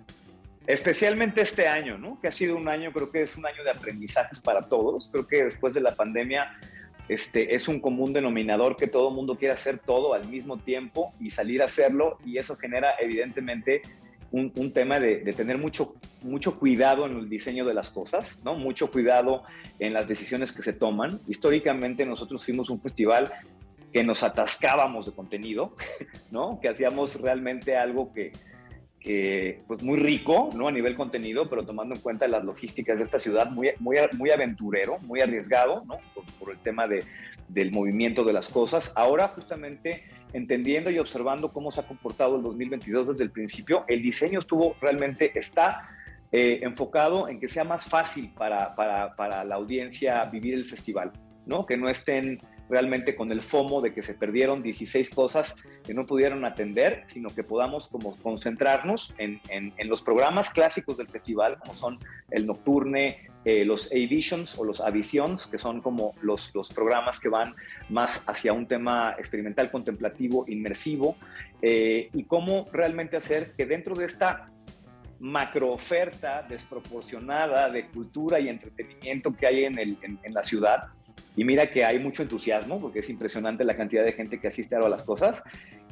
Especialmente 0.66 1.42
este 1.42 1.68
año, 1.68 1.98
¿no? 1.98 2.20
Que 2.20 2.28
ha 2.28 2.32
sido 2.32 2.56
un 2.56 2.68
año, 2.68 2.92
creo 2.92 3.10
que 3.10 3.22
es 3.22 3.36
un 3.36 3.46
año 3.46 3.62
de 3.62 3.70
aprendizajes 3.70 4.40
para 4.40 4.62
todos. 4.62 5.10
Creo 5.12 5.26
que 5.26 5.44
después 5.44 5.74
de 5.74 5.80
la 5.80 5.94
pandemia 5.94 6.58
este, 7.08 7.54
es 7.54 7.68
un 7.68 7.78
común 7.78 8.12
denominador 8.12 8.74
que 8.74 8.88
todo 8.88 9.10
el 9.10 9.14
mundo 9.14 9.36
quiere 9.36 9.54
hacer 9.54 9.78
todo 9.78 10.12
al 10.12 10.26
mismo 10.28 10.58
tiempo 10.58 11.14
y 11.20 11.30
salir 11.30 11.62
a 11.62 11.66
hacerlo 11.66 12.18
y 12.24 12.38
eso 12.38 12.56
genera 12.56 12.94
evidentemente 13.00 13.82
un, 14.36 14.72
tema 14.72 15.00
de, 15.00 15.18
tener 15.32 15.56
mucho, 15.56 15.94
mucho 16.22 16.58
cuidado 16.58 17.06
en 17.06 17.16
el 17.16 17.28
diseño 17.28 17.64
de 17.64 17.74
las 17.74 17.90
cosas, 17.90 18.40
¿no? 18.44 18.54
mucho 18.54 18.90
cuidado 18.90 19.42
en 19.78 19.94
las 19.94 20.06
decisiones 20.06 20.52
que 20.52 20.62
se 20.62 20.72
toman. 20.72 21.20
Históricamente 21.26 22.04
nosotros 22.04 22.44
fuimos 22.44 22.68
un 22.68 22.80
festival 22.80 23.32
que 23.92 24.04
nos 24.04 24.22
atascábamos 24.22 25.06
de 25.06 25.12
contenido, 25.12 25.74
¿no? 26.30 26.58
que 26.60 26.68
hacíamos 26.68 27.20
realmente 27.20 27.76
algo 27.76 28.12
que, 28.12 28.32
pues 29.66 29.82
muy 29.82 29.98
rico, 29.98 30.50
¿no? 30.54 30.66
A 30.66 30.72
nivel 30.72 30.96
contenido, 30.96 31.48
pero 31.48 31.64
tomando 31.64 31.94
en 31.94 32.00
cuenta 32.00 32.26
las 32.26 32.44
logísticas 32.44 32.98
de 32.98 33.04
esta 33.04 33.20
ciudad, 33.20 33.48
muy, 33.50 33.70
muy, 33.78 33.98
muy 34.18 34.30
aventurero, 34.30 34.98
muy 34.98 35.20
arriesgado, 35.20 35.84
¿no? 35.86 35.98
Por, 36.40 36.50
el 36.50 36.58
tema 36.58 36.88
de, 36.88 37.04
del 37.48 37.72
movimiento 37.72 38.24
de 38.24 38.32
las 38.32 38.48
cosas. 38.48 38.92
Ahora, 38.96 39.28
justamente, 39.28 40.04
entendiendo 40.32 40.90
y 40.90 40.98
observando 40.98 41.52
cómo 41.52 41.70
se 41.70 41.80
ha 41.80 41.86
comportado 41.86 42.36
el 42.36 42.42
2022 42.42 43.08
desde 43.08 43.24
el 43.24 43.30
principio, 43.30 43.84
el 43.88 44.02
diseño 44.02 44.38
estuvo 44.38 44.76
realmente, 44.80 45.38
está 45.38 45.88
eh, 46.32 46.60
enfocado 46.62 47.28
en 47.28 47.38
que 47.38 47.48
sea 47.48 47.64
más 47.64 47.84
fácil 47.84 48.32
para, 48.36 48.74
para, 48.74 49.14
para 49.14 49.44
la 49.44 49.54
audiencia 49.54 50.22
vivir 50.24 50.54
el 50.54 50.66
festival, 50.66 51.12
¿no? 51.46 51.64
Que 51.64 51.76
no 51.76 51.88
estén 51.88 52.40
realmente 52.68 53.14
con 53.14 53.30
el 53.30 53.42
FOMO 53.42 53.80
de 53.80 53.92
que 53.92 54.02
se 54.02 54.14
perdieron 54.14 54.62
16 54.62 55.10
cosas 55.10 55.54
que 55.84 55.94
no 55.94 56.06
pudieron 56.06 56.44
atender, 56.44 57.04
sino 57.06 57.30
que 57.30 57.44
podamos 57.44 57.88
como 57.88 58.16
concentrarnos 58.16 59.14
en, 59.18 59.40
en, 59.48 59.88
los 59.88 60.02
programas 60.02 60.50
clásicos 60.50 60.96
del 60.96 61.08
festival, 61.08 61.58
como 61.58 61.74
son 61.74 61.98
el 62.30 62.46
Nocturne, 62.46 63.30
eh, 63.44 63.64
los 63.64 63.92
A-Visions 63.92 64.58
o 64.58 64.64
los 64.64 64.80
A-Visions, 64.80 65.46
que 65.46 65.58
son 65.58 65.80
como 65.80 66.14
los, 66.20 66.52
los 66.54 66.72
programas 66.72 67.20
que 67.20 67.28
van 67.28 67.54
más 67.88 68.24
hacia 68.26 68.52
un 68.52 68.66
tema 68.66 69.14
experimental, 69.18 69.70
contemplativo, 69.70 70.44
inmersivo, 70.48 71.16
eh, 71.62 72.10
y 72.12 72.24
cómo 72.24 72.66
realmente 72.72 73.16
hacer 73.16 73.52
que 73.52 73.66
dentro 73.66 73.94
de 73.94 74.06
esta 74.06 74.50
macro 75.18 75.72
oferta 75.72 76.42
desproporcionada 76.42 77.70
de 77.70 77.86
cultura 77.86 78.38
y 78.40 78.48
entretenimiento 78.48 79.34
que 79.34 79.46
hay 79.46 79.64
en, 79.64 79.78
el, 79.78 79.96
en 80.02 80.34
la 80.34 80.42
ciudad, 80.42 80.88
y 81.36 81.44
mira 81.44 81.70
que 81.70 81.84
hay 81.84 81.98
mucho 81.98 82.22
entusiasmo, 82.22 82.80
porque 82.80 83.00
es 83.00 83.10
impresionante 83.10 83.62
la 83.62 83.76
cantidad 83.76 84.04
de 84.04 84.12
gente 84.12 84.40
que 84.40 84.48
asiste 84.48 84.74
a 84.74 84.80
las 84.88 85.04
cosas. 85.04 85.42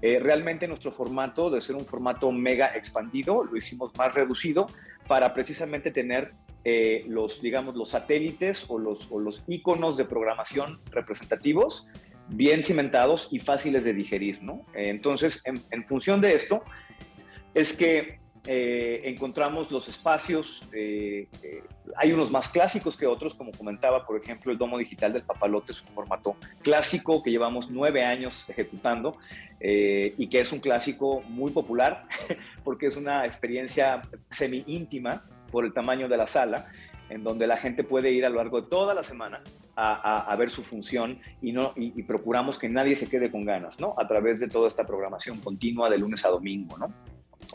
Eh, 0.00 0.18
realmente 0.18 0.66
nuestro 0.66 0.90
formato, 0.90 1.50
de 1.50 1.60
ser 1.60 1.76
un 1.76 1.84
formato 1.84 2.32
mega 2.32 2.74
expandido, 2.74 3.44
lo 3.44 3.56
hicimos 3.56 3.92
más 3.96 4.14
reducido 4.14 4.66
para 5.06 5.34
precisamente 5.34 5.90
tener 5.90 6.32
eh, 6.64 7.04
los, 7.08 7.42
digamos, 7.42 7.76
los 7.76 7.90
satélites 7.90 8.64
o 8.68 8.78
los, 8.78 9.10
o 9.12 9.20
los 9.20 9.44
iconos 9.46 9.98
de 9.98 10.06
programación 10.06 10.80
representativos 10.90 11.86
bien 12.28 12.64
cimentados 12.64 13.28
y 13.30 13.38
fáciles 13.38 13.84
de 13.84 13.92
digerir, 13.92 14.42
¿no? 14.42 14.64
Entonces, 14.72 15.42
en, 15.44 15.60
en 15.70 15.86
función 15.86 16.22
de 16.22 16.34
esto, 16.34 16.62
es 17.52 17.74
que 17.74 18.23
eh, 18.46 19.00
encontramos 19.04 19.70
los 19.70 19.88
espacios, 19.88 20.62
eh, 20.74 21.28
eh, 21.42 21.62
hay 21.96 22.12
unos 22.12 22.30
más 22.30 22.50
clásicos 22.50 22.94
que 22.94 23.06
otros, 23.06 23.34
como 23.34 23.52
comentaba, 23.52 24.04
por 24.06 24.20
ejemplo, 24.20 24.52
el 24.52 24.58
Domo 24.58 24.76
Digital 24.76 25.14
del 25.14 25.22
Papalote 25.22 25.72
es 25.72 25.80
un 25.80 25.88
formato 25.88 26.36
clásico 26.60 27.22
que 27.22 27.30
llevamos 27.30 27.70
nueve 27.70 28.04
años 28.04 28.46
ejecutando 28.48 29.16
y 29.60 30.26
que 30.26 30.40
es 30.40 30.52
un 30.52 30.60
clásico 30.60 31.22
muy 31.22 31.50
popular 31.50 32.04
porque 32.64 32.86
es 32.86 32.98
una 32.98 33.24
experiencia 33.24 34.02
semi 34.30 34.62
íntima 34.66 35.22
por 35.50 35.64
el 35.64 35.72
tamaño 35.72 36.06
de 36.06 36.18
la 36.18 36.26
sala, 36.26 36.70
en 37.08 37.22
donde 37.22 37.46
la 37.46 37.56
gente 37.56 37.82
puede 37.82 38.12
ir 38.12 38.26
a 38.26 38.28
lo 38.28 38.36
largo 38.36 38.60
de 38.60 38.68
toda 38.68 38.92
la 38.92 39.02
semana 39.02 39.40
a, 39.74 40.36
ver 40.36 40.50
su 40.50 40.62
función 40.62 41.18
y, 41.40 41.52
no, 41.52 41.72
y, 41.76 41.98
y, 41.98 42.02
procuramos 42.02 42.58
que 42.58 42.68
nadie 42.68 42.94
se 42.94 43.08
quede 43.08 43.30
con 43.30 43.44
ganas, 43.44 43.80
¿no? 43.80 43.94
A 43.96 44.06
través 44.06 44.38
de 44.40 44.48
toda 44.48 44.68
esta 44.68 44.86
programación 44.86 45.38
continua 45.38 45.88
de 45.88 45.98
lunes 45.98 46.24
a 46.26 46.28
domingo, 46.28 46.76
¿no? 46.76 46.92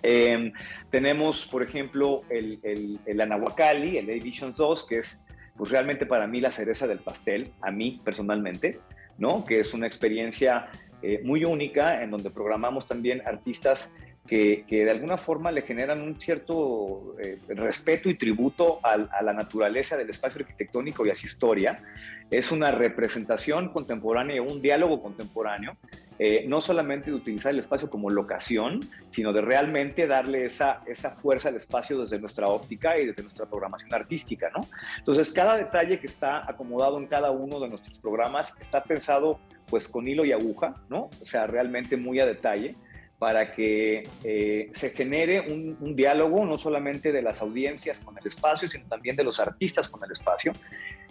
Em, 0.03 0.53
tenemos, 0.89 1.45
por 1.45 1.63
ejemplo, 1.63 2.23
el, 2.29 2.59
el, 2.63 2.99
el 3.05 3.21
Anahuacalli, 3.21 3.97
el 3.97 4.09
Editions 4.09 4.57
2, 4.57 4.87
que 4.87 4.99
es 4.99 5.21
pues 5.57 5.71
realmente 5.71 6.05
para 6.05 6.25
mí 6.25 6.39
la 6.39 6.51
cereza 6.51 6.87
del 6.87 6.99
pastel, 6.99 7.51
a 7.61 7.69
mí 7.69 7.99
personalmente, 8.03 8.79
¿no? 9.17 9.43
Que 9.43 9.59
es 9.59 9.73
una 9.73 9.87
experiencia 9.87 10.69
eh, 11.01 11.19
muy 11.23 11.43
única 11.43 12.01
en 12.01 12.11
donde 12.11 12.29
programamos 12.29 12.85
también 12.85 13.21
artistas 13.25 13.91
que, 14.29 14.63
de 14.69 14.91
alguna 14.91 15.17
forma 15.17 15.51
le 15.51 15.63
generan 15.63 16.01
un 16.01 16.19
cierto 16.19 17.15
eh, 17.19 17.39
respeto 17.47 18.09
y 18.09 18.17
tributo 18.17 18.79
a, 18.83 18.93
a, 18.93 19.23
la 19.23 19.33
naturaleza 19.33 19.97
del 19.97 20.11
espacio 20.11 20.41
arquitectónico 20.41 21.05
y 21.05 21.09
a 21.09 21.15
su 21.15 21.25
historia. 21.25 21.81
Es 22.29 22.51
una 22.51 22.71
representación 22.71 23.69
contemporánea, 23.69 24.41
un 24.41 24.61
diálogo 24.61 25.01
contemporáneo 25.01 25.75
eh, 26.21 26.43
no 26.45 26.59
solamente 26.59 27.11
de 27.11 27.15
utilizar 27.15 27.53
el 27.53 27.59
espacio 27.59 27.89
como 27.89 28.09
locación, 28.09 28.81
sino 29.09 29.31
de 29.31 29.39
realmente 29.39 30.05
darle 30.05 30.43
esa, 30.43 30.81
esa 30.85 31.11
fuerza 31.11 31.47
al 31.47 31.55
espacio 31.55 31.97
desde 32.01 32.19
nuestra 32.19 32.47
óptica 32.47 32.99
y 32.99 33.05
desde 33.05 33.23
nuestra 33.23 33.45
programación 33.45 33.93
artística, 33.93 34.49
¿no? 34.49 34.67
Entonces, 34.97 35.31
cada 35.31 35.55
detalle 35.55 35.97
que 35.97 36.07
está 36.07 36.43
acomodado 36.45 36.97
en 36.97 37.07
cada 37.07 37.31
uno 37.31 37.61
de 37.61 37.69
nuestros 37.69 37.99
programas 37.99 38.53
está 38.59 38.83
pensado 38.83 39.39
pues 39.67 39.87
con 39.87 40.09
hilo 40.09 40.25
y 40.25 40.33
aguja, 40.33 40.75
¿no? 40.89 41.09
O 41.21 41.25
sea, 41.25 41.47
realmente 41.47 41.95
muy 41.95 42.19
a 42.19 42.25
detalle 42.25 42.75
para 43.19 43.51
que 43.53 44.03
eh, 44.23 44.71
se 44.73 44.91
genere 44.91 45.41
un, 45.41 45.95
diálogo 45.95 46.45
no 46.45 46.57
solamente 46.57 47.11
de 47.11 47.21
las 47.21 47.41
audiencias 47.41 47.99
con 47.99 48.17
el 48.17 48.25
espacio, 48.25 48.67
sino 48.69 48.85
también 48.85 49.17
de 49.17 49.25
los 49.25 49.41
artistas 49.41 49.89
con 49.89 50.01
el 50.05 50.11
espacio. 50.11 50.53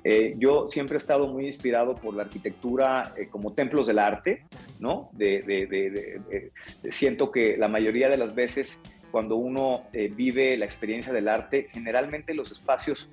Eh, 0.03 0.35
yo 0.39 0.69
siempre 0.71 0.95
he 0.95 0.97
estado 0.97 1.27
muy 1.27 1.45
inspirado 1.45 1.95
por 1.95 2.15
la 2.15 2.23
arquitectura 2.23 3.13
eh, 3.17 3.29
como 3.29 3.53
templos 3.53 3.87
del 3.87 3.99
arte, 3.99 4.45
¿no? 4.81 5.11
Siento 6.91 7.31
que 7.31 7.59
la 7.59 7.69
mayoría 7.69 8.09
de 8.09 8.17
las 8.17 8.35
veces 8.35 8.81
cuando 9.11 9.37
uno 9.37 9.85
vive 9.93 10.57
la 10.57 10.67
experiencia 10.67 11.13
del 11.13 11.29
arte, 11.29 11.69
generalmente 11.73 12.35
los 12.35 12.53
espacios 12.53 13.11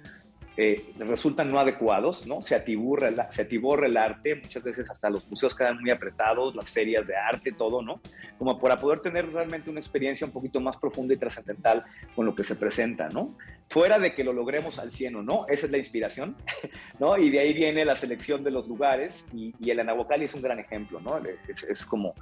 eh, 0.58 0.94
resultan 1.00 1.50
no 1.50 1.60
adecuados, 1.60 2.26
¿no? 2.26 2.42
Se 2.42 2.56
el, 2.56 3.22
se 3.30 3.42
atiborra 3.42 3.88
el 3.88 3.98
arte, 3.98 4.36
muchas 4.36 4.64
veces 4.64 4.90
hasta 4.90 5.10
los 5.10 5.28
museos 5.30 5.54
quedan 5.54 5.82
muy 5.82 5.92
apretados, 5.92 6.56
las 6.56 6.72
ferias 6.72 7.06
de 7.08 7.16
arte, 7.16 7.52
todo, 7.52 7.82
¿no? 7.82 8.00
Como 8.38 8.58
para 8.58 8.78
poder 8.78 9.00
tener 9.00 9.30
realmente 9.34 9.70
una 9.70 9.82
experiencia 9.82 10.26
un 10.26 10.32
poquito 10.32 10.62
más 10.62 10.78
profunda 10.78 11.14
y 11.14 11.18
trascendental 11.18 11.84
con 12.16 12.26
lo 12.26 12.34
que 12.34 12.46
se 12.46 12.56
presenta, 12.56 13.10
¿no? 13.10 13.36
Fuera 13.68 14.00
de 14.00 14.14
que 14.14 14.24
lo 14.24 14.32
logremos 14.32 14.80
al 14.80 14.94
100 14.94 15.18
o 15.18 15.24
no, 15.24 15.46
esa 15.50 15.66
es 15.66 15.72
la 15.74 15.78
inspiración, 15.78 16.38
¿no? 17.00 17.18
Y 17.18 17.32
de 17.32 17.40
ahí 17.40 17.54
viene 17.54 17.84
la 17.84 17.98
selección 17.98 18.42
de 18.42 18.52
los 18.52 18.66
lugares 18.68 19.28
y, 19.34 19.54
y 19.60 19.72
el 19.72 19.82
Anahuacalli 19.82 20.24
es 20.24 20.36
un 20.36 20.42
gran 20.42 20.60
ejemplo, 20.60 21.02
¿no? 21.02 21.18
Es, 21.50 21.64
es, 21.64 21.86
como 21.86 22.14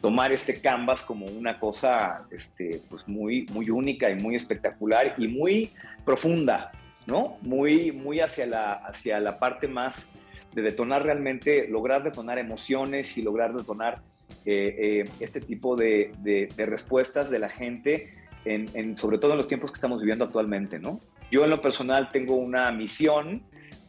tomar 0.00 0.32
este 0.32 0.60
canvas 0.60 1.02
como 1.02 1.26
una 1.26 1.58
cosa, 1.60 2.24
este, 2.32 2.82
pues 2.90 3.06
muy, 3.06 3.46
muy 3.52 3.70
única 3.70 4.10
y 4.10 4.16
muy 4.16 4.34
espectacular 4.34 5.14
y 5.18 5.28
muy 5.28 5.70
profunda, 6.04 6.72
¿no? 7.06 7.38
Muy, 7.42 7.92
muy 7.92 8.20
hacia, 8.20 8.46
la, 8.46 8.72
hacia 8.74 9.20
la 9.20 9.38
parte 9.38 9.68
más 9.68 10.08
de 10.54 10.62
detonar 10.62 11.02
realmente, 11.04 11.68
lograr 11.68 12.02
detonar 12.02 12.38
emociones 12.38 13.16
y 13.18 13.22
lograr 13.22 13.54
detonar 13.54 14.00
eh, 14.44 15.04
eh, 15.04 15.10
este 15.20 15.40
tipo 15.40 15.76
de, 15.76 16.12
de, 16.18 16.66
respuestas 16.66 17.30
de 17.30 17.38
la 17.38 17.48
gente, 17.48 18.14
en, 18.44 18.66
en, 18.74 18.96
sobre 18.96 19.18
todo 19.18 19.32
en 19.32 19.38
los 19.38 19.48
tiempos 19.48 19.70
que 19.70 19.76
estamos 19.76 20.00
viviendo 20.00 20.24
actualmente, 20.24 20.78
¿no? 20.78 21.00
Yo 21.30 21.44
en 21.44 21.50
lo 21.50 21.60
personal 21.60 22.10
tengo 22.12 22.36
una 22.36 22.70
misión 22.70 23.42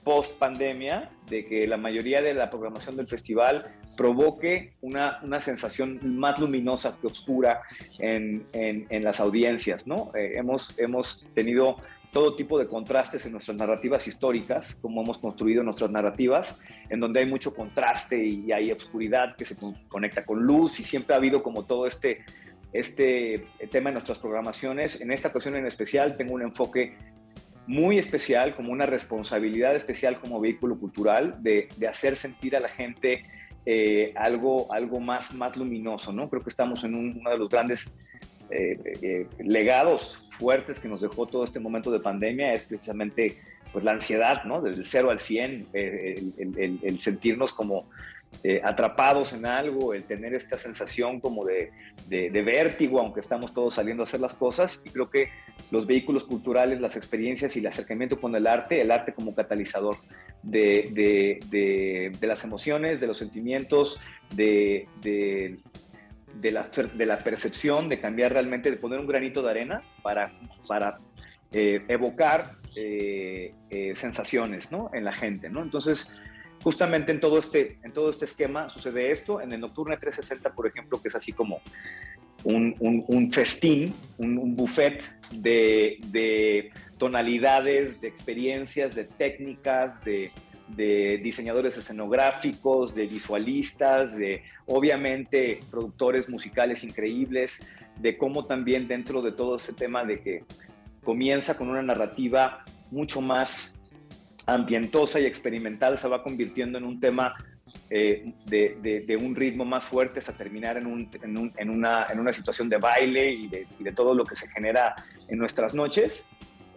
post 0.04 0.38
pandemia 0.40 1.12
de 1.30 1.46
que 1.46 1.68
la 1.68 1.78
mayoría 1.78 2.22
de 2.22 2.34
la 2.34 2.50
programación 2.50 2.96
del 2.96 3.08
festival 3.08 3.66
provoque 3.98 4.74
una, 4.82 5.20
una 5.22 5.42
sensación 5.42 6.00
más 6.18 6.40
luminosa 6.40 6.98
que 7.00 7.08
oscura 7.08 7.62
en, 8.00 8.46
en, 8.54 8.88
en 8.90 9.04
las 9.04 9.20
audiencias, 9.20 9.86
¿no? 9.86 10.12
Eh, 10.16 10.34
hemos, 10.38 10.78
hemos 10.80 11.28
tenido 11.34 11.78
todo 12.12 12.36
tipo 12.36 12.58
de 12.58 12.68
contrastes 12.68 13.26
en 13.26 13.34
nuestras 13.34 13.58
narrativas 13.58 14.08
históricas, 14.08 14.76
como 14.82 15.02
hemos 15.04 15.18
construido 15.18 15.64
nuestras 15.64 15.92
narrativas, 15.92 16.60
en 16.90 17.00
donde 17.00 17.20
hay 17.20 17.26
mucho 17.26 17.54
contraste 17.54 18.24
y 18.24 18.52
hay 18.52 18.72
oscuridad 18.72 19.36
que 19.36 19.46
se 19.46 19.56
conecta 19.88 20.26
con 20.26 20.44
luz 20.44 20.80
y 20.80 20.84
siempre 20.84 21.14
ha 21.14 21.18
habido 21.18 21.44
como 21.44 21.66
todo 21.66 21.86
este, 21.86 22.24
este 22.74 23.48
tema 23.70 23.90
en 23.90 23.96
nuestras 23.96 24.20
programaciones. 24.20 25.02
En 25.02 25.12
esta 25.12 25.30
ocasión 25.30 25.56
en 25.56 25.66
especial 25.66 26.18
tengo 26.18 26.34
un 26.34 26.42
enfoque 26.42 26.96
muy 27.68 28.00
especial, 28.00 28.56
como 28.56 28.72
una 28.72 28.86
responsabilidad 28.86 29.76
especial 29.76 30.20
como 30.22 30.40
vehículo 30.40 30.80
cultural 30.80 31.36
de, 31.44 31.68
de 31.76 31.88
hacer 31.88 32.16
sentir 32.16 32.56
a 32.56 32.62
la 32.62 32.70
gente 32.70 33.26
eh, 33.70 34.14
algo, 34.16 34.72
algo 34.74 35.02
más, 35.02 35.34
más 35.34 35.58
luminoso, 35.58 36.14
¿no? 36.14 36.30
Creo 36.30 36.42
que 36.42 36.50
estamos 36.50 36.86
en 36.86 36.96
un, 36.96 37.18
uno 37.20 37.30
de 37.30 37.38
los 37.38 37.50
grandes 37.50 37.92
eh, 38.50 38.80
eh, 39.02 39.28
legados 39.40 40.22
fuertes 40.32 40.80
que 40.80 40.88
nos 40.88 41.02
dejó 41.02 41.26
todo 41.26 41.44
este 41.44 41.60
momento 41.60 41.92
de 41.92 42.00
pandemia 42.00 42.54
es 42.54 42.64
precisamente 42.64 43.38
pues, 43.72 43.84
la 43.84 43.92
ansiedad, 43.92 44.44
¿no? 44.44 44.62
Desde 44.62 44.80
el 44.80 44.86
0 44.86 45.12
al 45.12 45.20
100, 45.20 45.68
eh, 45.74 46.24
el, 46.84 47.00
sentirnos 47.00 47.54
como 47.54 47.90
atrapados 48.64 49.34
en 49.34 49.46
algo, 49.46 49.94
el 49.94 50.04
tener 50.04 50.34
esta 50.34 50.58
sensación 50.58 51.20
como 51.20 51.46
de, 51.46 51.72
de, 52.08 52.30
de, 52.30 52.42
vértigo, 52.42 53.00
aunque 53.00 53.22
estamos 53.22 53.54
todos 53.54 53.74
saliendo 53.74 54.04
a 54.04 54.06
hacer 54.06 54.20
las 54.20 54.36
cosas. 54.36 54.82
Y 54.86 54.90
creo 54.90 55.10
que 55.10 55.30
los 55.72 55.88
vehículos 55.88 56.24
culturales, 56.24 56.80
las 56.80 56.98
experiencias 56.98 57.56
y 57.56 57.60
el 57.60 57.68
acercamiento 57.68 58.20
con 58.20 58.36
el 58.36 58.46
arte, 58.48 58.82
el 58.82 58.92
arte 58.92 59.14
como 59.14 59.34
catalizador 59.34 59.96
de, 60.44 62.18
las 62.22 62.44
emociones, 62.44 63.00
de 63.00 63.08
los 63.08 63.18
sentimientos, 63.18 64.00
de, 64.34 64.88
la, 66.52 66.70
de 66.70 67.06
la 67.06 67.18
percepción, 67.18 67.90
de 67.90 68.00
cambiar 68.00 68.34
realmente, 68.34 68.72
de 68.72 68.78
poner 68.78 69.00
un 69.00 69.08
granito 69.08 69.42
de 69.42 69.50
arena 69.50 69.82
para, 70.02 70.32
para 70.68 70.98
eh, 71.52 71.84
evocar 71.88 72.58
eh, 72.76 73.54
eh, 73.70 73.94
sensaciones 73.96 74.72
¿no? 74.72 74.90
en 74.94 75.06
la 75.06 75.14
gente. 75.14 75.50
¿no? 75.50 75.64
Entonces, 75.64 76.14
justamente 76.62 77.12
en 77.12 77.20
todo, 77.20 77.40
este, 77.40 77.80
en 77.84 77.94
todo 77.94 78.12
este 78.12 78.26
esquema 78.26 78.70
sucede 78.70 79.12
esto. 79.12 79.42
En 79.42 79.52
el 79.52 79.62
Nocturne 79.62 79.98
360, 79.98 80.54
por 80.54 80.68
ejemplo, 80.68 81.02
que 81.02 81.08
es 81.08 81.16
así 81.16 81.32
como 81.32 81.62
un, 82.44 82.76
un, 82.80 83.34
festín, 83.34 83.94
un, 84.18 84.56
buffet 84.56 85.04
de, 85.32 85.98
de, 86.08 86.72
tonalidades, 86.98 88.00
de 88.00 88.08
experiencias, 88.08 88.96
de 88.96 89.06
técnicas, 89.06 90.04
de, 90.04 90.32
de 90.68 91.20
diseñadores 91.24 91.78
escenográficos, 91.78 92.94
de 92.96 93.08
visualistas, 93.08 94.16
de 94.18 94.44
obviamente 94.66 95.60
productores 95.72 96.28
musicales 96.30 96.84
increíbles, 96.84 97.62
de 98.00 98.18
cómo 98.18 98.46
también 98.46 98.88
dentro 98.88 99.22
de 99.22 99.32
todo 99.32 99.56
ese 99.56 99.74
tema 99.74 100.04
de 100.04 100.22
que 100.22 100.44
comienza 101.04 101.58
con 101.58 101.70
una 101.70 101.82
narrativa 101.82 102.64
mucho 102.92 103.22
más 103.22 103.76
ambientosa 104.46 105.20
y 105.20 105.26
experimental, 105.26 105.98
se 105.98 106.08
va 106.08 106.24
convirtiendo 106.24 106.78
en 106.78 106.86
un 106.86 107.00
tema 107.00 107.36
eh, 107.90 108.34
de, 108.46 109.18
un 109.22 109.36
ritmo 109.36 109.66
más 109.66 109.84
fuerte 109.84 110.20
hasta 110.20 110.34
terminar 110.34 110.78
en, 110.78 110.88
una, 110.88 112.34
situación 112.34 112.70
de 112.70 112.78
baile 112.78 113.32
y 113.32 113.48
de, 113.48 113.92
todo 113.94 114.14
lo 114.14 114.26
que 114.26 114.36
se 114.36 114.48
genera 114.50 114.96
en 115.28 115.38
nuestras 115.38 115.74
noches. 115.74 116.28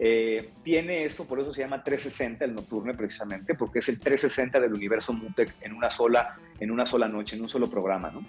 Eh, 0.03 0.49
tiene 0.63 1.05
eso, 1.05 1.27
por 1.27 1.39
eso 1.39 1.53
se 1.53 1.61
llama 1.61 1.83
360 1.83 2.43
el 2.43 2.55
nocturne 2.55 2.95
precisamente, 2.95 3.53
porque 3.53 3.79
es 3.79 3.89
el 3.89 3.99
360 3.99 4.59
del 4.59 4.73
universo 4.73 5.13
Mutec 5.13 5.53
en 5.61 5.73
una 5.73 5.91
sola, 5.91 6.39
en 6.59 6.71
una 6.71 6.87
sola 6.87 7.07
noche, 7.07 7.35
en 7.35 7.43
un 7.43 7.47
solo 7.47 7.69
programa, 7.69 8.09
¿no? 8.09 8.27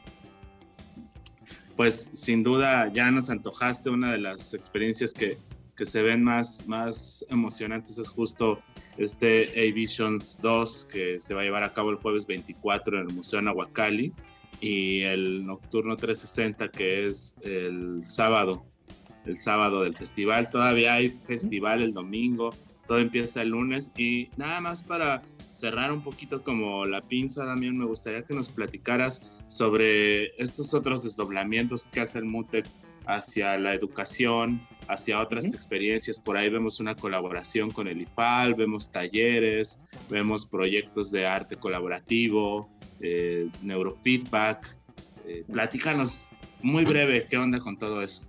Pues 1.74 2.10
sin 2.12 2.42
duda 2.42 2.92
ya 2.92 3.10
nos 3.10 3.30
antojaste 3.30 3.88
una 3.88 4.12
de 4.12 4.18
las 4.18 4.52
experiencias 4.52 5.14
que, 5.14 5.38
que 5.74 5.86
se 5.86 6.02
ven 6.02 6.22
más, 6.22 6.68
más 6.68 7.24
emocionantes 7.30 7.96
es 7.96 8.10
justo 8.10 8.60
este 8.98 9.44
A-Visions 9.56 10.40
2 10.42 10.84
que 10.92 11.18
se 11.20 11.32
va 11.32 11.40
a 11.40 11.44
llevar 11.44 11.64
a 11.64 11.72
cabo 11.72 11.88
el 11.88 11.96
jueves 11.96 12.26
24 12.26 13.00
en 13.00 13.08
el 13.08 13.14
Museo 13.14 13.40
Nahuacali 13.40 14.12
y 14.60 15.00
el 15.04 15.46
Nocturno 15.46 15.96
360 15.96 16.68
que 16.68 17.08
es 17.08 17.38
el 17.44 18.02
sábado, 18.02 18.66
el 19.26 19.38
sábado 19.38 19.82
del 19.82 19.94
festival. 19.94 20.50
Todavía 20.50 20.94
hay 20.94 21.10
festival 21.10 21.82
el 21.82 21.92
domingo, 21.92 22.50
todo 22.86 22.98
empieza 22.98 23.42
el 23.42 23.50
lunes 23.50 23.92
y 23.96 24.30
nada 24.36 24.60
más 24.60 24.82
para 24.82 25.22
cerrar 25.54 25.92
un 25.92 26.02
poquito 26.02 26.42
como 26.42 26.84
la 26.84 27.02
pinza, 27.02 27.44
también 27.44 27.76
me 27.76 27.84
gustaría 27.84 28.22
que 28.22 28.34
nos 28.34 28.48
platicaras 28.48 29.44
sobre 29.48 30.34
estos 30.42 30.74
otros 30.74 31.04
desdoblamientos 31.04 31.84
que 31.84 32.00
hace 32.00 32.18
el 32.18 32.24
MUTEC 32.24 32.66
hacia 33.06 33.58
la 33.58 33.74
educación, 33.74 34.66
hacia 34.88 35.20
otras 35.20 35.46
experiencias. 35.46 36.18
Por 36.20 36.36
ahí 36.36 36.48
vemos 36.48 36.80
una 36.80 36.94
colaboración 36.94 37.70
con 37.70 37.88
el 37.88 38.00
IFAL, 38.02 38.54
vemos 38.54 38.92
talleres, 38.92 39.84
vemos 40.08 40.46
proyectos 40.46 41.10
de 41.10 41.26
arte 41.26 41.56
colaborativo, 41.56 42.68
eh, 43.00 43.48
neurofeedback. 43.62 44.78
Eh, 45.26 45.44
platícanos 45.50 46.30
muy 46.62 46.84
breve 46.84 47.26
qué 47.28 47.36
onda 47.36 47.58
con 47.58 47.76
todo 47.76 48.02
eso. 48.02 48.26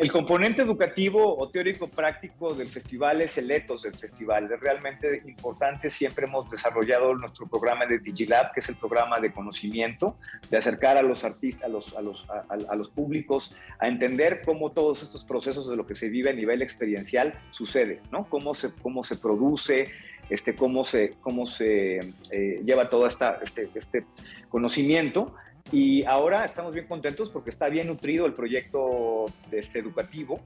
El 0.00 0.10
componente 0.10 0.62
educativo 0.62 1.36
o 1.36 1.50
teórico 1.50 1.86
práctico 1.86 2.54
del 2.54 2.68
festival 2.68 3.20
es 3.20 3.36
el 3.36 3.50
ethos 3.50 3.82
del 3.82 3.94
festival. 3.94 4.50
Es 4.50 4.58
realmente 4.58 5.22
importante. 5.26 5.90
Siempre 5.90 6.24
hemos 6.24 6.48
desarrollado 6.48 7.14
nuestro 7.14 7.46
programa 7.46 7.84
de 7.84 7.98
Digilab, 7.98 8.54
que 8.54 8.60
es 8.60 8.68
el 8.70 8.76
programa 8.76 9.20
de 9.20 9.30
conocimiento, 9.30 10.16
de 10.48 10.56
acercar 10.56 10.96
a 10.96 11.02
los 11.02 11.22
artistas, 11.22 11.64
a 11.64 11.68
los, 11.68 11.94
a 11.94 12.00
los, 12.00 12.26
a, 12.30 12.76
los 12.76 12.88
públicos, 12.88 13.54
a 13.78 13.88
entender 13.88 14.40
cómo 14.42 14.72
todos 14.72 15.02
estos 15.02 15.22
procesos 15.22 15.68
de 15.68 15.76
lo 15.76 15.84
que 15.84 15.94
se 15.94 16.08
vive 16.08 16.30
a 16.30 16.32
nivel 16.32 16.62
experiencial 16.62 17.34
sucede, 17.50 18.00
¿no? 18.10 18.24
Cómo 18.30 18.54
se, 18.54 18.72
cómo 18.72 19.04
se 19.04 19.16
produce, 19.16 19.90
este, 20.30 20.54
cómo 20.54 20.82
se, 20.82 21.16
cómo 21.20 21.46
se 21.46 21.98
eh, 22.30 22.62
lleva 22.64 22.88
todo 22.88 23.06
este, 23.06 23.68
este 23.74 24.06
conocimiento 24.48 25.34
y 25.72 26.04
ahora 26.04 26.44
estamos 26.44 26.72
bien 26.72 26.86
contentos 26.86 27.30
porque 27.30 27.50
está 27.50 27.68
bien 27.68 27.86
nutrido 27.86 28.26
el 28.26 28.34
proyecto 28.34 29.26
este 29.52 29.78
educativo, 29.78 30.40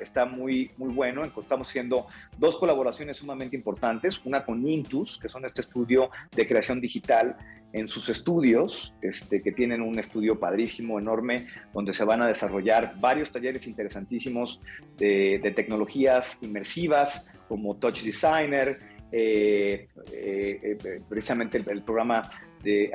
está, 0.00 0.24
muy, 0.24 0.70
muy 0.76 0.92
bueno. 0.92 1.24
Estamos 1.24 1.68
haciendo 1.68 2.06
dos 2.36 2.56
colaboraciones 2.56 3.16
sumamente 3.16 3.56
importantes, 3.56 4.20
una 4.24 4.44
con 4.44 4.66
Intus, 4.66 5.18
que 5.18 5.28
son 5.28 5.44
este 5.44 5.62
estudio 5.62 6.10
de 6.34 6.46
creación 6.46 6.80
digital 6.80 7.36
en 7.72 7.88
sus 7.88 8.08
estudios, 8.08 8.94
este, 9.02 9.42
que 9.42 9.52
tienen 9.52 9.82
un 9.82 9.98
estudio 9.98 10.38
padrísimo, 10.38 10.98
enorme, 10.98 11.46
donde 11.74 11.92
se 11.92 12.04
van 12.04 12.22
a 12.22 12.28
desarrollar 12.28 12.94
varios 12.98 13.30
talleres 13.30 13.66
interesantísimos 13.66 14.60
de, 14.96 15.52
tecnologías 15.54 16.38
inmersivas 16.40 17.26
como 17.48 17.76
Touch 17.76 18.02
Designer, 18.02 18.78
eh, 19.10 19.88
eh, 20.12 20.78
eh, 20.84 21.00
precisamente 21.08 21.58
el, 21.58 21.82
programa 21.82 22.22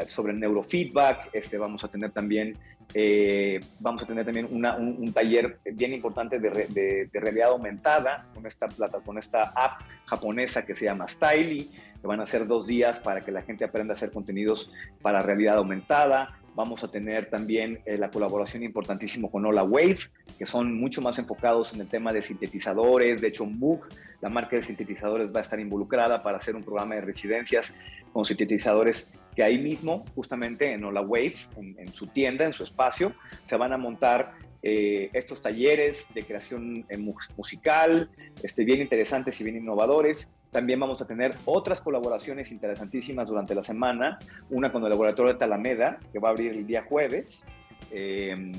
sobre 0.08 0.34
neurofeedback, 0.34 1.30
este, 1.34 1.58
vamos 1.58 1.84
a 1.84 1.88
tener 1.88 2.12
también, 2.12 2.58
eh, 2.93 3.60
vamos 3.80 4.04
a 4.04 4.06
tener 4.06 4.26
también 4.26 4.47
un, 4.52 5.13
taller 5.13 5.60
bien 5.73 5.93
importante 5.93 6.39
de, 6.39 7.10
realidad 7.13 7.49
aumentada 7.49 8.28
con 8.34 8.45
esta, 8.45 8.67
plata, 8.67 8.99
con 8.99 9.17
esta 9.17 9.54
app 9.56 9.82
japonesa 10.06 10.65
que 10.65 10.76
se 10.76 10.86
llama 10.86 11.08
Styly, 11.08 11.69
que 12.02 12.08
van 12.08 12.19
a 12.19 12.26
ser 12.26 12.45
dos 12.45 12.67
días 12.67 12.99
para 12.99 13.23
que 13.23 13.32
la 13.32 13.41
gente 13.41 13.63
aprenda 13.63 13.93
a 13.93 13.95
hacer 13.95 14.12
contenidos 14.12 14.71
para 15.02 15.21
realidad 15.21 15.58
aumentada. 15.58 16.38
Vamos 16.56 16.84
a 16.84 16.91
tener 16.91 17.32
también 17.32 17.80
eh, 17.86 17.97
la 17.97 18.12
colaboración 18.12 18.62
importantísimo 18.62 19.32
con 19.32 19.43
Hola 19.45 19.63
Wave, 19.63 19.97
que 20.38 20.45
son 20.45 20.78
mucho 20.80 21.02
más 21.02 21.17
enfocados 21.17 21.73
en 21.73 21.82
el 21.82 21.88
tema 21.88 22.13
de 22.13 22.21
sintetizadores. 22.21 23.21
De 23.21 23.30
hecho, 23.30 23.45
MOOC, 23.45 23.88
la 24.21 24.30
marca 24.30 24.56
de 24.56 24.63
sintetizadores, 24.63 25.34
va 25.34 25.39
a 25.39 25.41
estar 25.41 25.60
involucrada 25.60 26.21
para 26.21 26.38
hacer 26.38 26.56
un 26.56 26.63
programa 26.63 26.95
de 26.95 27.02
residencias 27.02 27.73
con 28.12 28.23
sintetizadores 28.23 29.12
que 29.36 29.43
ahí 29.43 29.58
mismo, 29.58 30.06
justamente 30.15 30.72
en 30.72 30.84
Hola 30.84 31.02
Wave, 31.02 31.36
en, 31.58 31.88
su 31.89 32.08
tienda, 32.08 32.46
en 32.46 32.54
su 32.54 32.63
espacio, 32.63 33.13
se 33.46 33.58
van 33.58 33.74
a 33.74 33.78
montar 33.78 34.34
eh, 34.62 35.10
estos 35.13 35.41
talleres 35.41 36.08
de 36.13 36.24
creación 36.24 36.86
eh, 36.89 36.98
musical, 36.98 38.10
este, 38.41 38.63
bien 38.63 38.80
interesantes 38.80 39.39
y 39.41 39.43
bien 39.43 39.58
innovadores. 39.58 40.32
También 40.52 40.80
vamos 40.80 41.02
a 41.02 41.08
tener 41.08 41.34
otras 41.46 41.82
colaboraciones 41.82 42.52
interesantísimas 42.52 43.28
durante 43.28 43.56
la 43.56 43.63
semana, 43.63 44.19
una 44.50 44.72
con 44.72 44.84
el 44.84 44.89
Laboratorio 44.89 45.34
de 45.34 45.39
Talameda, 45.39 46.00
que 46.12 46.19
va 46.19 46.30
a 46.30 46.32
abrir 46.32 46.52
el 46.52 46.67
día 46.67 46.84
jueves, 46.84 47.46
eh, 47.91 48.52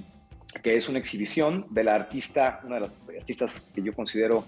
que 0.63 0.77
es 0.77 0.89
una 0.89 0.99
exhibición 0.99 1.67
de 1.71 1.85
la 1.85 1.95
artista, 1.95 2.61
una 2.65 2.77
de 2.77 2.81
las 2.83 2.93
artistas 3.19 3.61
que 3.75 3.83
yo 3.83 3.93
considero 3.95 4.45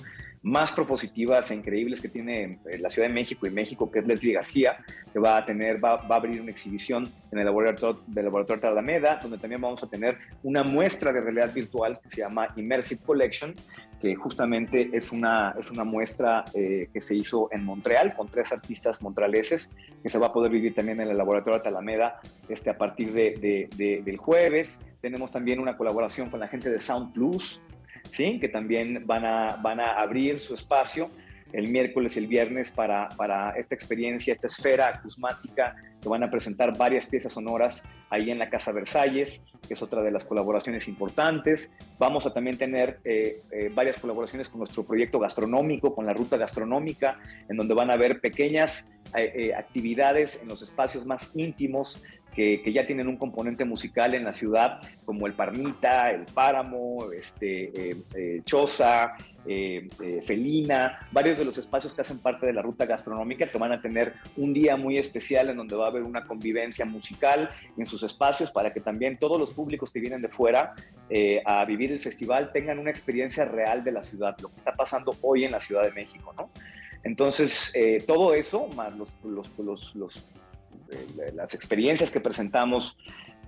más 0.46 0.70
propositivas 0.70 1.50
e 1.50 1.56
increíbles 1.56 2.00
que 2.00 2.08
tiene 2.08 2.60
eh, 2.70 2.78
la 2.78 2.88
Ciudad 2.88 3.08
de 3.08 3.14
México 3.14 3.48
y 3.48 3.50
México, 3.50 3.90
que 3.90 3.98
es 3.98 4.06
Leslie 4.06 4.34
García, 4.34 4.76
que 5.12 5.18
va 5.18 5.38
a 5.38 5.44
tener, 5.44 5.84
va, 5.84 5.94
a 5.94 6.14
abrir 6.14 6.40
una 6.40 6.52
exhibición 6.52 7.08
en 7.32 7.38
el 7.40 7.46
laboratorio 7.46 8.00
del 8.06 8.26
laboratorio 8.26 8.62
de 8.62 8.68
Alameda, 8.68 9.18
donde 9.20 9.38
también 9.38 9.60
vamos 9.60 9.82
a 9.82 9.88
tener 9.88 10.18
una 10.44 10.62
muestra 10.62 11.12
de 11.12 11.20
realidad 11.20 11.52
virtual 11.52 11.98
que 12.00 12.10
se 12.10 12.18
llama 12.18 12.46
Immersive 12.54 13.00
Collection, 13.04 13.56
que 14.00 14.14
justamente 14.14 14.88
es 14.92 15.10
una, 15.10 15.56
es 15.58 15.68
una 15.72 15.82
muestra 15.82 16.44
eh, 16.54 16.90
que 16.92 17.00
se 17.00 17.16
hizo 17.16 17.48
en 17.50 17.64
Montreal 17.64 18.14
con 18.14 18.28
tres 18.28 18.52
artistas 18.52 19.02
montrealeses, 19.02 19.72
que 20.00 20.08
se 20.08 20.18
va 20.18 20.28
a 20.28 20.32
poder 20.32 20.52
vivir 20.52 20.76
también 20.76 21.00
en 21.00 21.08
el 21.08 21.18
laboratorio 21.18 21.58
de 21.58 21.68
Alameda 21.68 22.20
este, 22.48 22.70
a 22.70 22.78
partir 22.78 23.12
de, 23.12 23.68
del 24.04 24.16
jueves. 24.16 24.78
Tenemos 25.00 25.32
también 25.32 25.58
una 25.58 25.76
colaboración 25.76 26.30
con 26.30 26.38
la 26.38 26.46
gente 26.46 26.70
de 26.70 26.78
Sound 26.78 27.12
Plus, 27.12 27.60
¿sí? 28.12 28.38
que 28.40 28.48
también 28.48 29.06
van 29.06 29.24
a, 29.24 29.56
van 29.56 29.80
a 29.80 29.92
abrir 29.92 30.40
su 30.40 30.54
espacio 30.54 31.10
el 31.52 31.68
miércoles 31.68 32.16
y 32.16 32.18
el 32.18 32.26
viernes 32.26 32.70
para, 32.70 33.08
para 33.10 33.50
esta 33.52 33.74
experiencia, 33.74 34.32
esta 34.32 34.46
esfera 34.46 34.88
acusmática, 34.88 35.76
que 36.00 36.08
van 36.08 36.22
a 36.22 36.30
presentar 36.30 36.76
varias 36.76 37.06
piezas 37.06 37.32
sonoras 37.32 37.82
ahí 38.10 38.30
en 38.30 38.38
la 38.38 38.50
Casa 38.50 38.72
Versalles, 38.72 39.42
que 39.66 39.74
es 39.74 39.82
otra 39.82 40.02
de 40.02 40.10
las 40.10 40.24
colaboraciones 40.24 40.88
importantes. 40.88 41.72
Vamos 41.98 42.26
a 42.26 42.34
también 42.34 42.58
tener 42.58 42.98
eh, 43.04 43.42
eh, 43.50 43.70
varias 43.74 43.98
colaboraciones 43.98 44.48
con 44.48 44.58
nuestro 44.58 44.84
proyecto 44.84 45.18
gastronómico, 45.18 45.94
con 45.94 46.04
la 46.04 46.12
ruta 46.12 46.36
gastronómica, 46.36 47.18
en 47.48 47.56
donde 47.56 47.74
van 47.74 47.90
a 47.90 47.94
haber 47.94 48.20
pequeñas 48.20 48.90
eh, 49.16 49.52
actividades 49.56 50.42
en 50.42 50.48
los 50.48 50.62
espacios 50.62 51.06
más 51.06 51.30
íntimos 51.34 52.02
que, 52.36 52.72
ya 52.72 52.86
tienen 52.86 53.08
un 53.08 53.16
componente 53.16 53.64
musical 53.64 54.12
en 54.12 54.24
la 54.24 54.34
ciudad, 54.34 54.80
como 55.06 55.26
el 55.26 55.32
Parmita, 55.32 56.10
el 56.10 56.26
Páramo, 56.26 57.10
este, 57.10 57.90
eh, 57.90 57.96
eh, 58.14 58.42
Choza, 58.44 59.16
eh, 59.48 59.88
Felina, 60.22 61.08
varios 61.12 61.38
de 61.38 61.46
los 61.46 61.56
espacios 61.56 61.94
que 61.94 62.02
hacen 62.02 62.18
parte 62.18 62.44
de 62.44 62.52
la 62.52 62.60
ruta 62.60 62.84
gastronómica 62.84 63.46
que 63.46 63.56
van 63.56 63.72
a 63.72 63.80
tener 63.80 64.12
un 64.36 64.52
día 64.52 64.76
muy 64.76 64.98
especial 64.98 65.48
en 65.48 65.56
donde 65.56 65.76
va 65.76 65.86
a 65.86 65.88
haber 65.88 66.02
una 66.02 66.26
convivencia 66.26 66.84
musical 66.84 67.50
en 67.78 67.86
sus 67.86 68.02
espacios 68.02 68.50
para 68.50 68.72
que 68.72 68.80
también 68.80 69.18
todos 69.18 69.40
los 69.40 69.54
públicos 69.54 69.90
que 69.90 70.00
vienen 70.00 70.20
de 70.20 70.28
fuera 70.28 70.72
a 71.46 71.64
vivir 71.64 71.92
el 71.92 72.00
festival 72.00 72.50
tengan 72.52 72.78
una 72.78 72.90
experiencia 72.90 73.44
real 73.44 73.82
de 73.82 73.92
la 73.92 74.02
ciudad, 74.02 74.36
lo 74.42 74.50
que 74.50 74.56
está 74.56 74.74
pasando 74.74 75.14
hoy 75.22 75.44
en 75.44 75.52
la 75.52 75.60
Ciudad 75.60 75.84
de 75.84 75.92
México. 75.92 76.34
Entonces, 77.06 77.70
eh, 77.76 78.02
todo 78.04 78.34
eso, 78.34 78.66
más 78.74 78.92
los, 78.96 79.14
los, 79.22 79.94
los, 79.94 80.16
eh, 80.16 80.20
las 81.34 81.54
experiencias 81.54 82.10
que 82.10 82.20
presentamos 82.20 82.96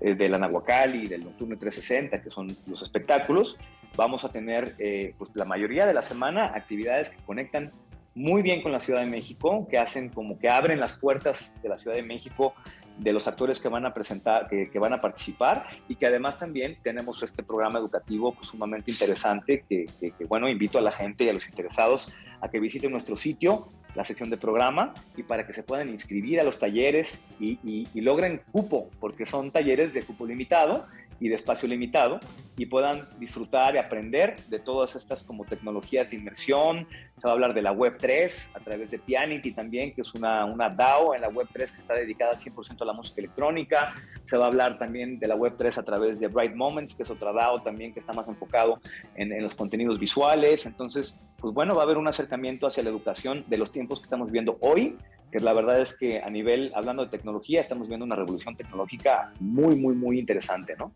eh, 0.01 0.14
de 0.14 0.29
la 0.29 0.38
Nahuacali 0.38 1.05
y 1.05 1.09
del 1.09 1.24
Nocturno 1.24 1.59
360, 1.59 2.22
que 2.22 2.31
son 2.31 2.57
los 2.66 2.83
espectáculos, 2.83 3.57
vamos 3.96 4.24
a 4.24 4.31
tener 4.31 4.74
pues 5.16 5.31
la 5.35 5.44
mayoría 5.44 5.87
de 5.87 5.94
la 5.94 6.03
semana 6.03 6.53
actividades 6.55 7.11
que 7.11 7.16
conectan 7.24 7.72
muy 8.14 8.42
bien 8.42 8.62
con 8.62 8.72
la 8.72 8.81
Ciudad 8.81 9.03
de 9.03 9.09
México, 9.09 9.66
que 9.70 9.79
hacen 9.79 10.09
como 10.09 10.38
que 10.38 10.48
abren 10.48 10.81
las 10.81 10.94
puertas 10.94 11.55
de 11.62 11.68
la 11.68 11.79
Ciudad 11.79 11.96
de 11.96 12.03
México 12.03 12.55
de 12.98 13.12
los 13.12 13.29
actores 13.29 13.61
que 13.61 13.68
van 13.68 13.87
a 13.87 13.94
presentar, 13.94 14.48
que, 14.48 14.79
van 14.79 14.92
a 14.92 15.01
participar 15.01 15.66
y 15.88 15.94
que 15.94 16.07
además 16.07 16.37
también 16.37 16.79
tenemos 16.83 17.22
este 17.22 17.42
programa 17.42 17.79
educativo 17.79 18.35
pues, 18.35 18.48
sumamente 18.48 18.90
interesante 18.90 19.64
que, 19.68 19.87
bueno, 20.27 20.48
invito 20.48 20.79
a 20.79 20.81
la 20.81 20.90
gente 20.90 21.24
y 21.24 21.29
a 21.29 21.33
los 21.33 21.46
interesados 21.46 22.12
a 22.40 22.48
que 22.48 22.59
visiten 22.59 22.90
nuestro 22.90 23.14
sitio, 23.14 23.68
la 23.99 24.05
sección 24.05 24.31
de 24.31 24.37
programa 24.37 24.95
y 25.17 25.25
para 25.25 25.45
que 25.45 25.53
se 25.53 25.65
puedan 25.65 25.89
inscribir 25.89 26.39
a 26.39 26.45
los 26.45 26.57
talleres 26.57 27.21
y, 27.41 27.89
logren 28.01 28.43
cupo, 28.53 28.89
porque 29.01 29.27
son 29.27 29.51
talleres 29.51 29.93
de 29.93 30.05
cupo 30.05 30.25
limitado 30.25 30.87
y 31.21 31.29
de 31.29 31.35
espacio 31.35 31.69
limitado 31.69 32.21
y 32.59 32.67
puedan 32.67 33.07
disfrutar 33.21 33.77
y 33.77 33.79
aprender 33.79 34.37
de 34.49 34.59
todas 34.59 34.97
estas 34.97 35.23
como 35.23 35.45
tecnologías 35.45 36.11
de 36.11 36.17
inmersión. 36.17 36.89
Se 37.17 37.23
va 37.23 37.31
a 37.31 37.33
hablar 37.33 37.55
de 37.55 37.63
la 37.63 37.71
Web 37.71 37.97
3 37.99 38.51
a 38.55 38.61
través 38.61 38.91
de 38.91 38.99
Pianity 38.99 39.53
también, 39.53 39.95
que 39.95 40.01
es 40.01 40.13
una, 40.15 40.45
una 40.45 40.69
DAO 40.69 41.15
en 41.15 41.21
la 41.21 41.29
Web 41.29 41.49
3 41.53 41.71
que 41.73 41.79
está 41.79 41.95
dedicada 41.95 42.33
100% 42.33 42.83
a 42.83 42.85
la 42.85 42.93
música 42.93 43.21
electrónica. 43.21 43.95
Se 44.25 44.37
va 44.37 44.47
a 44.47 44.49
hablar 44.49 44.77
también 44.77 45.21
de 45.21 45.29
la 45.29 45.37
Web 45.37 45.55
3 45.57 45.79
a 45.79 45.83
través 45.85 46.19
de 46.19 46.27
Bright 46.27 46.55
Moments, 46.55 46.97
que 46.97 47.05
es 47.05 47.11
otra 47.11 47.33
DAO 47.33 47.63
también 47.63 47.93
que 47.93 48.01
está 48.01 48.13
más 48.13 48.29
enfocado 48.29 48.81
en, 49.15 49.33
en 49.33 49.43
los 49.43 49.55
contenidos 49.55 50.01
visuales. 50.01 50.67
Entonces, 50.67 51.17
pues 51.39 51.55
bueno, 51.55 51.75
va 51.77 51.83
a 51.83 51.85
haber 51.85 51.97
un 51.97 52.09
acercamiento 52.09 52.67
hacia 52.67 52.83
la 52.83 52.91
educación 52.91 53.45
de 53.47 53.57
los 53.57 53.71
tiempos 53.71 54.01
que 54.01 54.05
estamos 54.05 54.27
viviendo 54.27 54.59
hoy 54.61 54.97
que 55.31 55.41
la 55.41 55.53
verdad 55.53 55.81
es 55.81 55.95
que 55.97 56.21
a 56.21 56.31
nivel, 56.31 56.73
hablando 56.75 57.05
de 57.05 57.11
tecnología, 57.11 57.61
estamos 57.61 57.88
viendo 57.88 58.05
una 58.05 58.17
revolución 58.17 58.57
tecnológica 58.57 59.33
muy, 59.41 59.77
muy, 59.77 59.95
muy 59.95 60.19
interesante, 60.19 60.75
¿no? 60.77 60.93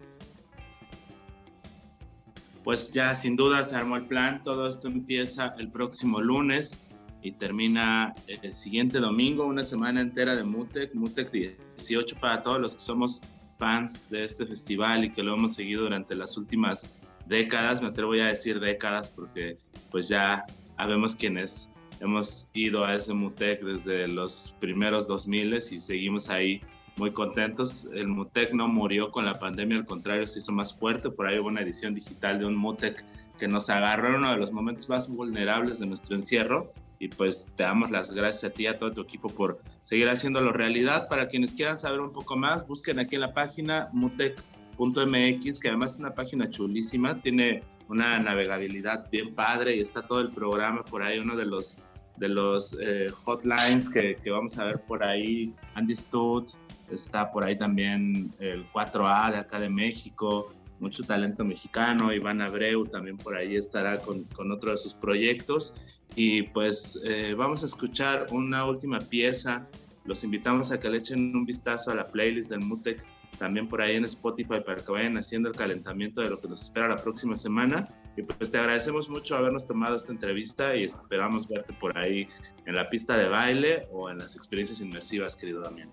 Pues 2.64 2.92
ya 2.92 3.14
sin 3.14 3.36
duda 3.36 3.64
se 3.64 3.74
armó 3.76 3.96
el 3.96 4.06
plan, 4.06 4.42
todo 4.42 4.68
esto 4.68 4.88
empieza 4.88 5.54
el 5.58 5.70
próximo 5.70 6.20
lunes 6.20 6.82
y 7.20 7.32
termina 7.32 8.14
el 8.26 8.52
siguiente 8.52 8.98
domingo, 8.98 9.46
una 9.46 9.64
semana 9.64 10.00
entera 10.00 10.36
de 10.36 10.44
Mutec, 10.44 10.94
Mutec 10.94 11.30
18 11.30 12.16
para 12.20 12.42
todos 12.42 12.60
los 12.60 12.74
que 12.74 12.80
somos 12.80 13.20
fans 13.58 14.10
de 14.10 14.24
este 14.24 14.46
festival 14.46 15.04
y 15.04 15.12
que 15.12 15.22
lo 15.22 15.34
hemos 15.34 15.54
seguido 15.54 15.82
durante 15.82 16.14
las 16.14 16.36
últimas 16.36 16.96
décadas, 17.26 17.80
me 17.80 17.88
atrevo 17.88 18.14
ya 18.14 18.26
a 18.26 18.28
decir 18.28 18.58
décadas 18.58 19.10
porque 19.10 19.58
pues 19.90 20.08
ya 20.08 20.44
sabemos 20.76 21.14
quiénes 21.14 21.71
hemos 22.02 22.50
ido 22.52 22.84
a 22.84 22.96
ese 22.96 23.14
MUTEC 23.14 23.62
desde 23.62 24.08
los 24.08 24.56
primeros 24.60 25.06
2000 25.06 25.54
y 25.54 25.60
seguimos 25.60 26.28
ahí 26.28 26.60
muy 26.96 27.12
contentos. 27.12 27.88
El 27.94 28.08
MUTEC 28.08 28.52
no 28.52 28.66
murió 28.66 29.12
con 29.12 29.24
la 29.24 29.38
pandemia, 29.38 29.78
al 29.78 29.86
contrario, 29.86 30.26
se 30.26 30.40
hizo 30.40 30.50
más 30.50 30.76
fuerte. 30.76 31.10
Por 31.10 31.28
ahí 31.28 31.38
hubo 31.38 31.48
una 31.48 31.62
edición 31.62 31.94
digital 31.94 32.40
de 32.40 32.46
un 32.46 32.56
MUTEC 32.56 33.04
que 33.38 33.46
nos 33.46 33.70
agarró 33.70 34.08
en 34.08 34.16
uno 34.16 34.30
de 34.30 34.36
los 34.36 34.50
momentos 34.50 34.88
más 34.88 35.08
vulnerables 35.08 35.78
de 35.78 35.86
nuestro 35.86 36.16
encierro. 36.16 36.72
Y 36.98 37.08
pues 37.08 37.46
te 37.56 37.62
damos 37.62 37.90
las 37.90 38.12
gracias 38.12 38.50
a 38.50 38.54
ti 38.54 38.64
y 38.64 38.66
a 38.66 38.78
todo 38.78 38.92
tu 38.92 39.00
equipo 39.00 39.28
por 39.28 39.60
seguir 39.82 40.08
haciéndolo 40.08 40.52
realidad. 40.52 41.08
Para 41.08 41.28
quienes 41.28 41.54
quieran 41.54 41.76
saber 41.76 42.00
un 42.00 42.12
poco 42.12 42.36
más, 42.36 42.66
busquen 42.66 42.98
aquí 42.98 43.14
en 43.14 43.22
la 43.22 43.32
página 43.32 43.88
mutec.mx, 43.92 45.60
que 45.60 45.68
además 45.68 45.94
es 45.94 46.00
una 46.00 46.14
página 46.14 46.50
chulísima, 46.50 47.20
tiene 47.20 47.62
una 47.88 48.18
navegabilidad 48.18 49.10
bien 49.10 49.34
padre 49.34 49.76
y 49.76 49.80
está 49.80 50.02
todo 50.02 50.20
el 50.20 50.30
programa 50.30 50.84
por 50.84 51.02
ahí, 51.02 51.18
uno 51.18 51.36
de 51.36 51.44
los 51.46 51.82
de 52.16 52.28
los 52.28 52.78
eh, 52.80 53.10
hotlines 53.24 53.88
que, 53.88 54.16
que, 54.16 54.30
vamos 54.30 54.58
a 54.58 54.64
ver 54.64 54.80
por 54.82 55.02
ahí, 55.02 55.54
Andy 55.74 55.96
Stott, 55.96 56.52
está 56.90 57.32
por 57.32 57.44
ahí 57.44 57.56
también 57.56 58.32
el 58.38 58.70
4A 58.72 59.32
de 59.32 59.38
acá 59.38 59.58
de 59.58 59.70
México, 59.70 60.52
mucho 60.82 61.04
talento 61.04 61.44
mexicano, 61.44 62.12
Iván 62.12 62.40
Abreu 62.42 62.84
también 62.84 63.16
por 63.16 63.36
ahí 63.36 63.54
estará 63.54 64.00
con, 64.00 64.24
con 64.24 64.50
otro 64.50 64.72
de 64.72 64.76
sus 64.76 64.94
proyectos. 64.94 65.76
Y 66.14 66.42
pues 66.42 67.00
eh, 67.04 67.34
vamos 67.36 67.62
a 67.62 67.66
escuchar 67.66 68.26
una 68.32 68.66
última 68.66 68.98
pieza. 68.98 69.66
Los 70.04 70.24
invitamos 70.24 70.72
a 70.72 70.80
que 70.80 70.90
le 70.90 70.98
echen 70.98 71.34
un 71.34 71.46
vistazo 71.46 71.92
a 71.92 71.94
la 71.94 72.08
playlist 72.10 72.50
del 72.50 72.60
Mutec, 72.60 73.02
también 73.38 73.68
por 73.68 73.80
ahí 73.80 73.94
en 73.96 74.04
Spotify, 74.04 74.60
para 74.66 74.84
que 74.84 74.92
vayan 74.92 75.16
haciendo 75.16 75.48
el 75.48 75.54
calentamiento 75.54 76.20
de 76.20 76.30
lo 76.30 76.38
que 76.38 76.48
nos 76.48 76.60
espera 76.60 76.88
la 76.88 76.96
próxima 76.96 77.36
semana. 77.36 77.88
Y 78.16 78.22
pues 78.22 78.50
te 78.50 78.58
agradecemos 78.58 79.08
mucho 79.08 79.36
habernos 79.36 79.66
tomado 79.66 79.96
esta 79.96 80.12
entrevista 80.12 80.76
y 80.76 80.84
esperamos 80.84 81.48
verte 81.48 81.72
por 81.72 81.96
ahí 81.96 82.28
en 82.66 82.74
la 82.74 82.90
pista 82.90 83.16
de 83.16 83.28
baile 83.28 83.88
o 83.90 84.10
en 84.10 84.18
las 84.18 84.36
experiencias 84.36 84.80
inmersivas, 84.80 85.34
querido 85.36 85.62
Damián. 85.62 85.90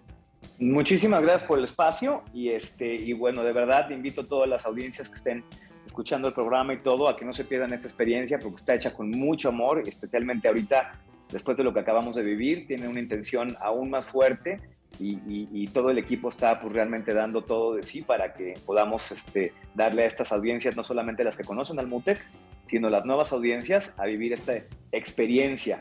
Muchísimas 0.59 1.21
gracias 1.21 1.45
por 1.45 1.57
el 1.57 1.63
espacio 1.63 2.23
y, 2.33 2.49
este, 2.49 2.93
y 2.93 3.13
bueno, 3.13 3.43
de 3.43 3.53
verdad 3.53 3.89
invito 3.91 4.21
a 4.21 4.27
todas 4.27 4.49
las 4.49 4.65
audiencias 4.65 5.07
que 5.07 5.15
estén 5.15 5.45
escuchando 5.85 6.27
el 6.27 6.33
programa 6.33 6.73
y 6.73 6.79
todo 6.79 7.07
a 7.07 7.15
que 7.15 7.23
no 7.23 7.31
se 7.31 7.45
pierdan 7.45 7.73
esta 7.73 7.87
experiencia 7.87 8.37
porque 8.37 8.57
está 8.57 8.75
hecha 8.75 8.93
con 8.93 9.09
mucho 9.09 9.49
amor, 9.49 9.81
especialmente 9.87 10.49
ahorita 10.49 10.99
después 11.31 11.55
de 11.55 11.63
lo 11.63 11.73
que 11.73 11.79
acabamos 11.79 12.15
de 12.15 12.23
vivir, 12.23 12.67
tiene 12.67 12.87
una 12.87 12.99
intención 12.99 13.55
aún 13.61 13.89
más 13.89 14.05
fuerte 14.05 14.59
y, 14.99 15.67
todo 15.67 15.91
el 15.91 15.97
equipo 15.97 16.29
está 16.29 16.59
pues, 16.59 16.73
realmente 16.73 17.13
dando 17.13 17.43
todo 17.43 17.75
de 17.75 17.83
sí 17.83 18.01
para 18.01 18.33
que 18.33 18.55
podamos 18.65 19.11
este, 19.11 19.53
darle 19.73 20.03
a 20.03 20.07
estas 20.07 20.31
audiencias, 20.31 20.75
no 20.75 20.83
solamente 20.83 21.23
las 21.23 21.37
que 21.37 21.43
conocen 21.43 21.79
al 21.79 21.87
MUTEC, 21.87 22.19
sino 22.65 22.89
las 22.89 23.05
nuevas 23.05 23.31
audiencias, 23.31 23.93
a 23.97 24.05
vivir 24.05 24.33
esta 24.33 24.53
experiencia 24.91 25.77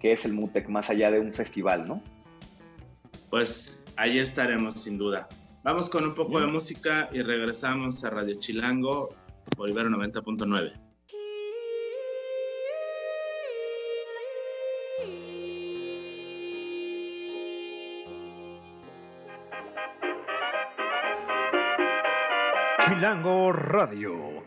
que 0.00 0.12
es 0.12 0.24
el 0.24 0.32
MUTEC 0.32 0.68
más 0.68 0.90
allá 0.90 1.10
de 1.10 1.20
un 1.20 1.32
festival, 1.32 1.86
¿no? 1.86 2.02
Pues 3.30 3.84
ahí 3.96 4.18
estaremos 4.18 4.82
sin 4.82 4.98
duda. 4.98 5.28
Vamos 5.62 5.88
con 5.88 6.04
un 6.04 6.14
poco 6.14 6.40
de 6.40 6.46
música 6.46 7.08
y 7.12 7.22
regresamos 7.22 8.04
a 8.04 8.10
Radio 8.10 8.34
Chilango 8.34 9.14
por 9.56 9.70
Ibero 9.70 9.90
90.9. 9.90 10.91
Chilango 23.12 23.52
Radio. 23.52 24.42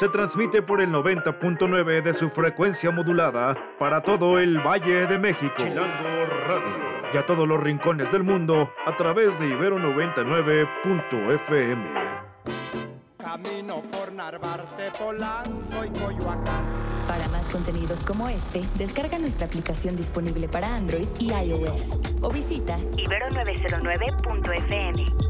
Se 0.00 0.08
transmite 0.08 0.60
por 0.62 0.80
el 0.80 0.90
90.9 0.90 2.02
de 2.02 2.14
su 2.14 2.28
frecuencia 2.30 2.90
modulada 2.90 3.56
para 3.78 4.02
todo 4.02 4.40
el 4.40 4.58
Valle 4.58 5.06
de 5.06 5.18
México. 5.18 5.54
Chilango 5.56 6.26
Radio. 6.48 7.12
Y 7.14 7.16
a 7.16 7.24
todos 7.26 7.46
los 7.46 7.62
rincones 7.62 8.10
del 8.10 8.24
mundo 8.24 8.72
a 8.86 8.96
través 8.96 9.38
de 9.38 9.46
Ibero 9.46 9.78
99.fm. 9.78 11.94
Camino 13.18 13.82
por 13.92 14.12
Narvarte, 14.12 14.90
Polanco 14.98 15.84
y 15.84 15.90
Coyoacán. 16.00 16.66
Para 17.06 17.28
más 17.28 17.48
contenidos 17.52 18.02
como 18.02 18.28
este, 18.28 18.62
descarga 18.78 19.20
nuestra 19.20 19.46
aplicación 19.46 19.96
disponible 19.96 20.48
para 20.48 20.74
Android 20.74 21.06
y 21.20 21.32
iOS 21.32 21.84
o 22.20 22.32
visita 22.32 22.76
ibero909.fm. 22.96 25.27